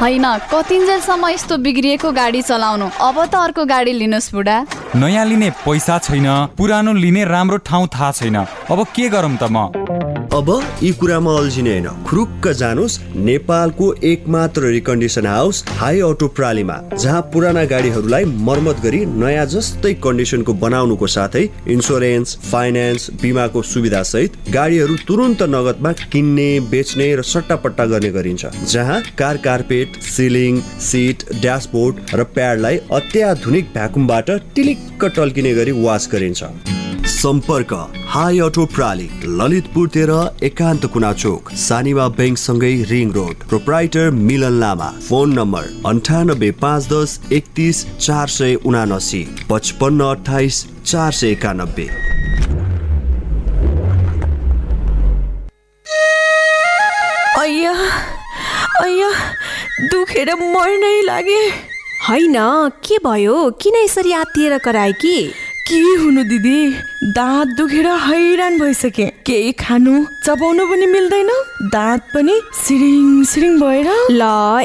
होइन 0.00 0.24
कतिन्जेलसम्म 0.52 1.28
यस्तो 1.28 1.56
बिग्रिएको 1.56 2.10
गाडी 2.12 2.40
चलाउनु? 2.42 2.86
अब 3.00 3.16
त 3.32 3.34
अर्को 3.34 3.64
गाडी 3.64 3.92
लिनुहोस् 3.96 4.32
बुढा। 4.34 4.56
नयाँ 4.92 5.24
लिने 5.24 5.48
पैसा 5.64 5.96
छैन 6.04 6.28
पुरानो 6.52 6.92
लिने 6.92 7.24
राम्रो 7.24 7.56
ठाउँ 7.64 7.88
थाहा 7.88 8.12
छैन। 8.12 8.36
अब 8.36 8.84
के 8.92 9.08
गरौँ 9.08 9.36
त 9.40 9.48
म? 9.48 9.72
अब 10.36 10.50
यी 10.82 10.90
कुरामा 10.92 11.34
अल्झिने 11.38 11.70
होइन। 11.70 12.04
खुरुक्क 12.04 12.46
जानुहोस् 12.58 12.98
नेपालको 13.16 13.86
एकमात्र 14.04 14.70
रिकन्डिसन 14.72 15.26
हाउस 15.26 15.62
हाई 15.68 16.00
अटो 16.08 16.26
प्रालीमा 16.36 16.76
जहाँ 16.94 17.20
पुराना 17.32 17.62
गाडीहरूलाई 17.70 18.24
मर्मत 18.48 18.80
गरी 18.82 19.00
नयाँ 19.14 19.46
जस्तै 19.54 19.94
कन्डिसनको 20.04 20.54
बनाउनुको 20.64 21.06
साथै 21.06 21.44
इन्सुरेन्स 21.74 22.36
फाइनेन्स 22.42 23.10
बिमाको 23.22 23.62
सुविधा 23.64 24.02
सहित 24.12 24.36
गाडीहरू 24.52 24.96
तुरन्त 25.08 25.42
नगदमा 25.56 25.92
किन्ने 26.12 26.48
बेच्ने 26.70 27.08
र 27.16 27.22
सट्टापट्टा 27.32 27.86
गर्ने 27.86 28.10
गरिन्छ 28.12 28.46
जहाँ 28.68 29.02
car 29.18 29.36
carpet 29.48 30.00
ceiling 30.12 30.60
seat 30.90 31.28
dashboard 31.40 32.14
र 32.14 32.30
प्याडलाई 32.36 32.80
अत्याधुनिक 32.92 33.72
भ्याकुमबाट 33.74 34.30
टिलिक्क 34.54 35.04
टल्किने 35.16 35.54
गरी 35.54 35.82
वास 35.82 36.08
गरिन्छ। 36.12 36.44
सम्पर्क 37.16 37.72
हाई 38.08 38.38
अटो 38.38 38.64
प्राली 38.66 39.08
ललितपुर 39.38 39.88
तेह्र 39.88 40.14
एकान्त 40.44 40.86
कुना 40.86 41.12
चोक 41.12 41.50
Sanima 41.60 42.08
ब्याङ्कसँगै 42.16 42.72
ring 42.90 43.12
road 43.12 43.46
proprietor 43.48 44.10
Milan 44.18 44.58
Lama 44.60 44.88
phone 45.08 45.32
number 45.32 45.70
अन्ठानब्बे 45.86 46.50
पाँच 46.62 46.88
दस 46.92 47.20
एकतिस 47.32 47.84
चार 47.98 48.28
सय 48.28 48.54
उनासी 48.66 49.22
पचपन्न 49.50 50.00
अठाइस 50.06 50.66
चार 50.84 51.12
सय 51.12 51.30
एकानब्बे। 51.30 51.88
दुखेर 59.90 60.34
मर्नै 60.34 61.00
लागे। 61.02 61.40
होइन 62.08 62.36
के 62.84 62.96
भयो? 63.04 63.34
किन 63.62 63.76
यसरी 63.76 64.12
आत्तिएर 64.12 64.58
कराए 64.58 64.92
कि? 64.92 65.16
के 65.68 65.78
हुनु 65.98 66.22
दिदी? 66.24 66.58
दाँत 67.14 67.48
दुखेर 67.58 67.86
हैरान 67.86 68.58
भइसके। 68.58 69.06
केही 69.26 69.52
खानु 69.58 70.04
चबाउनु 70.24 70.66
पनि 70.70 70.86
मिल्दैन। 70.86 71.30
दाँत 71.72 72.02
पनि 72.14 72.34
सिरिङ 72.54 73.24
सिरिङ 73.26 73.58
भएर। 73.60 73.88
ल 74.10 74.22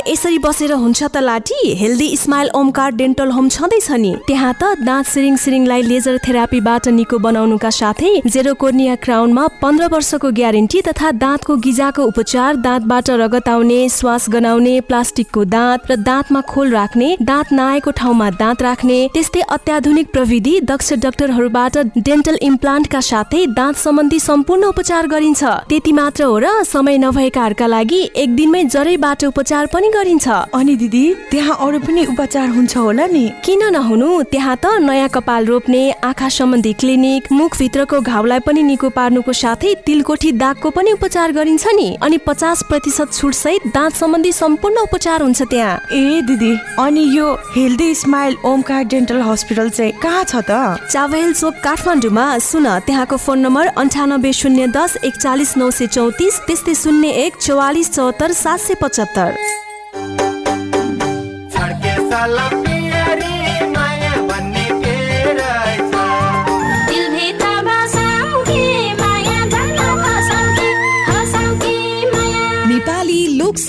यसरी 0.07 0.37
बसेर 0.45 0.71
हुन्छ 0.73 1.03
त 1.03 1.17
लाठी। 1.17 1.73
Healthy 1.81 2.09
smile 2.17 2.49
Omkar 2.55 2.91
dental 3.01 3.31
home 3.33 3.49
छँदैछ 3.49 3.89
नि। 3.91 4.13
त्यहाँ 4.27 4.53
त 4.61 4.63
दाँत 4.85 5.05
सिरिङ 5.05 5.37
सिरिङलाई 5.37 5.81
लेजर 5.81 6.17
थेरापीबाट 6.27 6.87
निको 6.93 7.17
बनाउनुका 7.17 7.69
साथै 7.79 8.21
जेरो 8.27 8.53
कोर्निया 8.61 8.95
क्राउनमा 9.01 9.47
पन्ध्र 9.61 9.89
वर्षको 9.93 10.31
ग्यारेन्टी 10.37 10.81
तथा 10.85 11.11
दाँतको 11.17 11.55
गिजाको 11.65 12.05
उपचार 12.13 12.61
दाँतबाट 12.61 13.09
रगत 13.23 13.49
आउने 13.49 13.79
श्वास 13.89 14.29
गनाउने 14.29 14.79
प्लास्टिकको 14.85 15.45
दाँत 15.49 15.91
र 15.91 15.95
दाँतमा 16.05 16.41
खोल 16.53 16.71
राख्ने 16.71 17.09
दाँत 17.21 17.53
नआएको 17.53 17.91
ठाउँमा 17.97 18.29
दाँत 18.37 18.61
राख्ने 18.61 18.99
त्यस्तै 19.13 19.41
अत्याधुनिक 19.49 20.13
प्रविधि 20.13 20.59
दक्ष 20.71 20.89
डाक्टरहरूबाट 20.95 21.77
डेन्टल 21.97 22.37
इम्प्लान्टका 22.41 22.99
साथै 23.01 23.45
दाँत 23.57 23.75
सम्बन्धी 23.77 24.19
सम्पूर्ण 24.19 24.63
उपचार 24.65 25.07
गरिन्छ। 25.07 25.43
त्यति 25.69 25.91
मात्र 25.91 26.23
हो 26.23 26.37
र 26.39 26.63
समय 26.63 26.97
नभएकाहरूका 26.97 27.67
लागि 27.67 28.01
एक 28.15 28.35
दिनमै 28.35 28.63
जरैबाट 28.65 29.23
उपचार 29.25 29.65
पनि 29.73 29.89
गरिन्छ। 29.89 30.27
अनि 30.53 30.75
दिदी 30.75 31.03
त्यहाँ 31.31 31.57
अरू 31.61 31.79
पनि 31.79 32.05
उपचार 32.05 32.49
हुन्छ 32.49 32.77
होला 32.77 33.05
नि? 33.07 33.25
किन 33.45 33.63
नहुनु? 33.71 34.09
त्यहाँ 34.31 34.55
त 34.55 34.65
नयाँ 34.81 35.09
कपाल 35.09 35.45
रोप्ने 35.45 35.83
आँखा 36.03 36.29
सम्बन्धी 36.29 36.73
क्लिनिक 36.73 37.31
मुखभित्रको 37.31 37.99
घाउलाई 38.01 38.39
पनि 38.39 38.63
निको 38.63 38.89
पार्नुको 38.89 39.33
साथै 39.33 39.73
तिलकोठी 39.85 40.31
दागको 40.33 40.69
पनि 40.69 40.91
उपचार 40.91 41.31
गरिन्छ 41.31 41.67
नि। 41.75 41.89
अनि 42.01 42.17
पचास 42.27 42.63
प्रतिशत 42.69 43.13
छुट 43.13 43.33
सहित 43.33 43.67
दाँत 43.73 43.93
सम्बन्धी 43.95 44.31
सम्पूर्ण 44.31 44.77
उपचार 44.81 45.21
हुन्छ 45.21 45.41
त्यहाँ। 45.43 45.77
ए 45.93 46.21
दिदी 46.27 46.51
अनि 46.79 47.03
यो 47.17 47.33
healthy 47.55 47.93
smile 47.95 48.35
Omkar 48.45 48.83
dental 48.83 49.21
hospital 49.21 49.69
चाहिँ 49.69 49.91
कहाँ 50.01 50.23
छ 50.23 50.35
त? 50.49 50.80
चावहिल 50.89 51.33
चोक 51.33 51.53
काठमाडौँमा 51.63 52.25
सुन 52.39 52.67
त्यहाँको 52.79 53.17
फोन 53.17 53.39
नम्बर 53.39 53.67
अन्ठानब्बे 53.77 54.31
शून्य 54.33 54.65
दस 54.67 54.97
एकचालिस 55.03 55.57
नौ 55.57 55.69
सय 55.69 55.87
चौतिस 55.87 56.39
त्यस्तै 56.47 56.73
शून्य 56.75 57.09
एक 57.25 57.37
चौवालिस 57.41 57.91
चौहत्तर 57.95 58.31
सात 58.31 58.59
सय 58.59 58.73
पचहत्तर। 58.81 59.29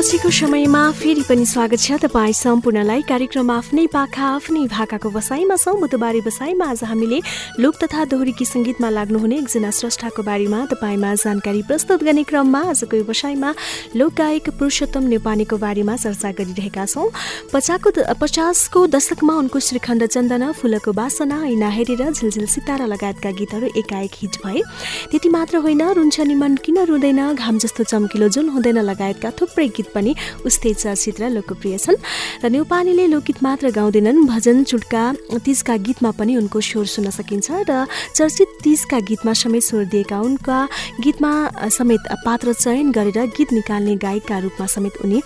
पछिको 0.00 0.30
समयमा 0.32 0.80
फेरि 0.96 1.22
पनि 1.28 1.44
स्वागत 1.44 1.78
छ 1.78 1.92
तपाईँ 2.00 2.32
सम्पूर्णलाई 2.32 3.02
कार्यक्रम 3.04 3.50
आफ्नै 3.52 3.84
पाखा 3.92 4.24
आफ्नै 4.26 4.64
भाकाको 4.72 5.10
बसाइमा 5.12 5.56
छौँ 5.56 5.76
बुधबारे 5.80 6.20
बसाइमा 6.24 6.64
आज 6.66 6.84
हामीले 6.88 7.18
लोक 7.60 7.74
तथा 7.76 8.04
दोहोरीकी 8.08 8.44
सङ्गीतमा 8.46 8.88
लाग्नुहुने 8.88 9.36
एकजना 9.38 9.70
स्रष्टाको 9.70 10.22
बारेमा 10.24 10.60
तपाईँमा 10.72 11.10
जानकारी 11.20 11.62
प्रस्तुत 11.68 12.00
गर्ने 12.00 12.22
क्रममा 12.24 12.60
आजको 12.70 12.96
यो 12.96 13.04
बसाइमा 13.04 13.50
लोक 13.92 14.12
गायक 14.16 14.48
पुरुषोत्तम 14.56 15.04
नेपानेको 15.12 15.56
बारेमा 15.58 15.96
चर्चा 15.96 16.30
गरिरहेका 16.40 16.84
छौँ। 16.86 17.08
पचाको 17.52 17.92
पचासको 18.16 18.86
दशकमा 18.96 19.34
उनको 19.36 19.58
श्रीखण्ड 19.60 20.06
चन्दन 20.06 20.52
फुलको 20.56 20.92
बासना 20.96 21.42
ऐना 21.44 21.68
हेरेर 21.76 22.02
झिलझिल 22.08 22.46
सितारा 22.46 22.86
लगायतका 22.86 23.30
गीतहरू 23.36 23.68
एकाएक 23.76 24.16
हिट 24.22 24.40
भए। 24.46 24.64
त्यति 25.12 25.28
मात्र 25.28 25.56
होइन 25.60 25.82
रुन्छ 25.92 26.20
नि 26.24 26.34
मन 26.40 26.56
किन 26.64 26.78
रुँदैन 26.88 27.22
घाम 27.36 27.58
जस्तो 27.58 27.84
चम्किलो 27.92 28.28
जुन 28.32 28.48
हुँदैन 28.56 28.78
लगायतका 28.90 29.36
थुप्रै 29.36 29.68
गीत 29.68 29.88
पनि 29.94 30.14
उस्तै 30.46 30.72
चर्चित 30.74 31.20
र 31.20 31.28
लोकप्रिय 31.30 31.78
छन्। 31.78 31.96
र 32.42 32.48
नेपालीले 32.48 33.06
लोकगीत 33.06 33.42
मात्र 33.42 33.70
गाउँदैनन् 33.70 34.26
भजन 34.26 34.64
चुटका 34.64 35.04
तिजका 35.44 35.76
गीतमा 35.86 36.10
पनि 36.18 36.36
उनको 36.36 36.60
स्वर 36.60 36.86
सुन्न 36.86 37.10
सकिन्छ 37.10 37.48
र 37.68 37.86
चर्चित 38.16 38.48
तिजका 38.64 38.98
गीतमा 39.00 39.32
समेत 39.32 39.62
स्वर 39.62 39.84
दिएका 39.92 40.18
उनका 40.20 40.58
गीतमा 41.00 41.32
समेत 41.68 42.02
पात्र 42.24 42.52
चयन 42.52 42.90
गरेर 42.92 43.18
गीत 43.36 43.52
निकाल्ने 43.52 43.94
गायकका 43.96 44.38
रूपमा 44.38 44.66
समेत 44.66 44.94
उनी 45.04 45.20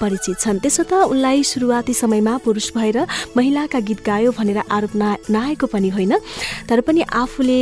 परिचित 0.00 0.36
छन्। 0.40 0.58
त्यसो 0.58 0.82
त 0.84 0.92
उनलाई 1.06 1.42
सुरुवाती 1.42 1.94
समयमा 1.94 2.34
पुरुष 2.44 2.70
भएर 2.76 2.98
महिलाका 3.36 3.80
गीत 3.80 4.00
गायो 4.06 4.30
भनेर 4.32 4.58
आरोप 4.68 4.94
ना 4.94 5.08
नआएको 5.30 5.66
पनि 5.66 5.88
होइन 5.88 6.12
तर 6.68 6.80
पनि 6.80 7.02
आफूले 7.02 7.60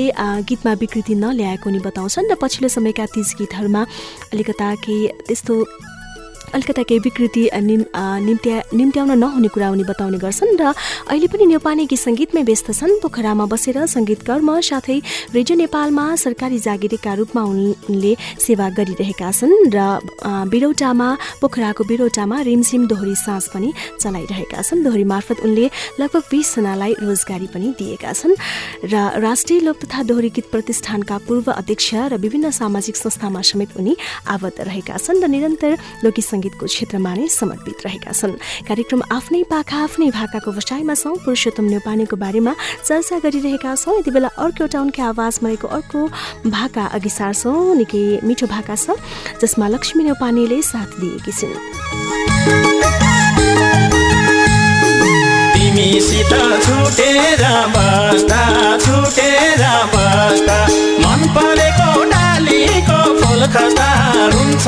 गीतमा 0.49 0.73
विकृति 0.83 1.15
नल्याएको 1.15 1.71
उनी 1.71 1.81
बताउँछन् 1.87 2.31
र 2.31 2.35
पछिल्लो 2.43 2.69
समयका 2.69 3.07
तिज 3.15 3.35
गीतहरूमा 3.39 3.83
अलिकता 4.33 4.75
केही 4.85 5.09
त्यस्तो 5.27 5.55
अलिकता 6.55 6.83
केही 6.89 7.01
विकृति 7.01 7.43
निम्त्या 7.57 8.57
निम्त्याउन 8.75 9.11
नहुने 9.19 9.49
कुरा 9.55 9.69
उनी 9.75 9.85
बताउने 9.89 10.19
गर्छन् 10.25 10.57
र 10.61 10.63
अहिले 11.09 11.27
पनि 11.33 11.45
नेपाली 11.57 11.85
गीत 11.89 11.99
सङ्गीतमै 11.99 12.43
व्यस्त 12.45 12.69
छन्। 12.73 13.01
पोखरामा 13.03 13.45
बसेर 13.53 13.77
सङ्गीत 13.89 14.21
कर्म 14.29 14.49
साथै 14.61 14.99
रेडियो 15.37 15.57
नेपालमा 15.65 16.05
सरकारी 16.25 16.59
जागिरीका 16.67 17.13
रूपमा 17.21 17.43
उन- 17.43 17.77
उनले 17.89 18.13
सेवा 18.47 18.67
गरिरहेका 18.79 19.31
छन् 19.33 19.55
र 19.75 19.79
बिरौटामा 20.53 21.09
पोखराको 21.41 21.83
बिरौटामा 21.91 22.37
रिमझिम 22.49 22.83
दोहोरी 22.87 23.17
साँझ 23.17 23.45
पनि 23.53 23.69
चलाइरहेका 24.03 24.61
छन्। 24.63 24.83
दोहोरी 24.85 25.05
मार्फत 25.09 25.39
उनले 25.47 25.67
लगभग 26.01 26.23
बिसजनालाई 26.31 26.93
रोजगारी 27.01 27.49
पनि 27.55 27.69
दिएका 27.79 28.13
छन् 28.13 28.35
र 28.93 28.95
राष्ट्रिय 29.25 29.61
लोक 29.67 29.77
तथा 29.85 30.01
दोहोरी 30.05 30.31
गीत 30.37 30.47
प्रतिष्ठानका 30.53 31.17
पूर्व 31.27 31.47
अध्यक्ष 31.53 31.89
र 32.13 32.21
विभिन्न 32.21 32.51
सामाजिक 32.61 32.97
संस्थामा 32.97 33.41
समेत 33.41 33.71
उनी 33.81 33.97
आबद्ध 34.29 34.61
रहेका 34.69 34.97
छन् 35.01 35.23
र 35.23 35.27
निरन्तर 35.33 35.73
लोकगीत 36.05 36.41
सङ्गीतको 36.43 36.67
क्षेत्रमा 36.67 37.13
नै 37.15 37.27
समर्पित 37.31 37.79
रहेका 37.87 38.11
छन्। 38.11 38.35
कार्यक्रम 38.67 39.01
आफ्नै 39.15 39.43
पाखा 39.47 39.79
आफ्नै 39.87 40.11
भाकाको 40.11 40.51
बसाइमा 40.59 40.95
छौँ। 40.99 41.23
पुरुषोत्तम 41.23 41.67
नेपालीको 41.71 42.17
बारेमा 42.19 42.53
चर्चा 42.83 43.17
गरिरहेका 43.23 43.71
छौँ। 43.79 44.03
यति 44.03 44.11
बेला 44.11 44.31
अर्को 44.43 44.67
एउटा 44.67 44.79
उनकै 44.83 45.03
आवाजमा 45.15 45.49
रहेको 45.49 45.67
अर्को 45.71 46.01
भाका 46.51 46.85
अघि 46.99 47.11
सार्छौँ 47.15 47.79
निकै 47.79 48.27
मिठो 48.27 48.47
भाका 48.51 48.75
छ 48.75 48.99
जसमा 49.39 49.67
लक्ष्मी 49.71 50.03
नेपालीले 50.11 50.59
साथ 50.67 50.91
दिएकी 50.99 51.33
छिन्। 51.39 51.55
तिमीसित 55.55 56.33
छुटेर 56.67 57.43
बस्दा 57.75 58.43
छुटेर 58.83 59.63
बस्दा 59.95 60.59
मन 61.03 61.21
परेको 61.35 61.89
डालीको 62.11 62.99
फुल 63.21 63.43
खस्दा। 63.55 64.02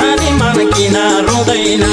नि 0.01 0.31
मन 0.41 0.59
किन 0.75 0.97
रुँदैन। 1.27 1.85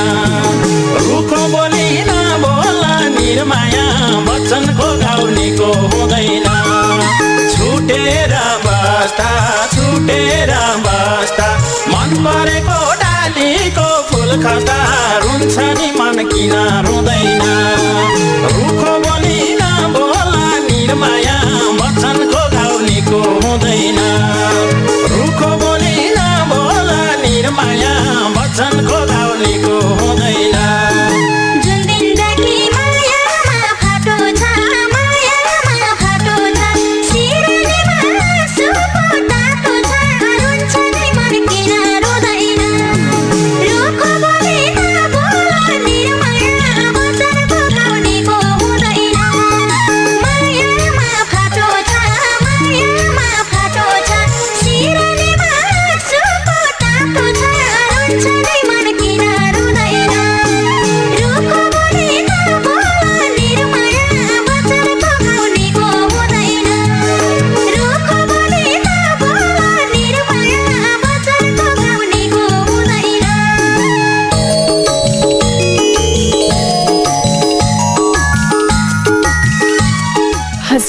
रुखो 1.02 1.41
बोली 1.54 1.88
नबोला 2.08 2.93
निर्माया 3.16 3.86
वचनको 4.28 4.88
गाउनेको 5.04 5.70
हुँदैन। 5.91 6.47
छुटेर 7.54 8.34
बस्दा 8.66 9.30
छुटेर 9.76 10.52
बस्दा 10.86 11.49
मन 11.93 12.16
परेको 12.26 12.80
डालीको 13.04 13.89
फुल 14.10 14.32
खस्दा 14.43 14.80
रुन्छ 15.24 15.58
नि 15.80 15.91
मन 15.99 16.28
किन 16.34 16.54
रुँदैन। 16.88 18.21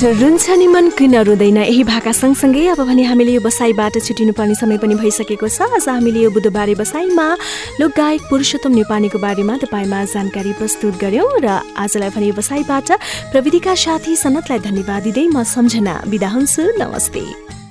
हजुर 0.03 0.19
रुन्छ 0.19 0.51
नि 0.59 0.67
मन 0.67 0.89
किन 0.99 1.15
रुँदैन? 1.23 1.59
यही 1.63 1.83
भाका 1.87 2.13
सँगसँगै 2.13 2.75
अब 2.75 2.81
भने 2.91 3.03
हामीले 3.07 3.33
यो 3.33 3.41
बसाइबाट 3.41 4.03
छुटिनुपर्ने 4.03 4.55
समय 4.59 4.79
पनि 4.83 4.95
भइसकेको 4.99 5.47
छ। 5.47 5.63
आज 5.63 5.87
हामीले 5.87 6.27
यो 6.27 6.31
बुधबारे 6.35 6.75
बसाइमा 6.75 7.27
लोकगायक 7.79 8.27
पुरुषोत्तम 8.27 8.73
नेपालीको 8.83 9.19
बारेमा 9.23 9.57
तपाईँमा 9.63 10.03
जानकारी 10.11 10.53
प्रस्तुत 10.59 10.99
गऱ्यौँ 10.99 11.39
र 11.47 11.63
आजलाई 11.79 12.11
भने 12.19 12.27
यो 12.27 12.35
बसाइबाट 12.35 12.91
प्रविधिका 13.31 13.75
साथी 13.79 14.19
सनतलाई 14.19 14.59
धन्यवाद 14.67 15.03
दिँदै 15.07 15.27
म 15.31 15.47
सम्झना। 15.47 15.95
बिदा 16.11 16.29
हुन्छु। 16.35 16.63
नमस्ते। 16.83 17.62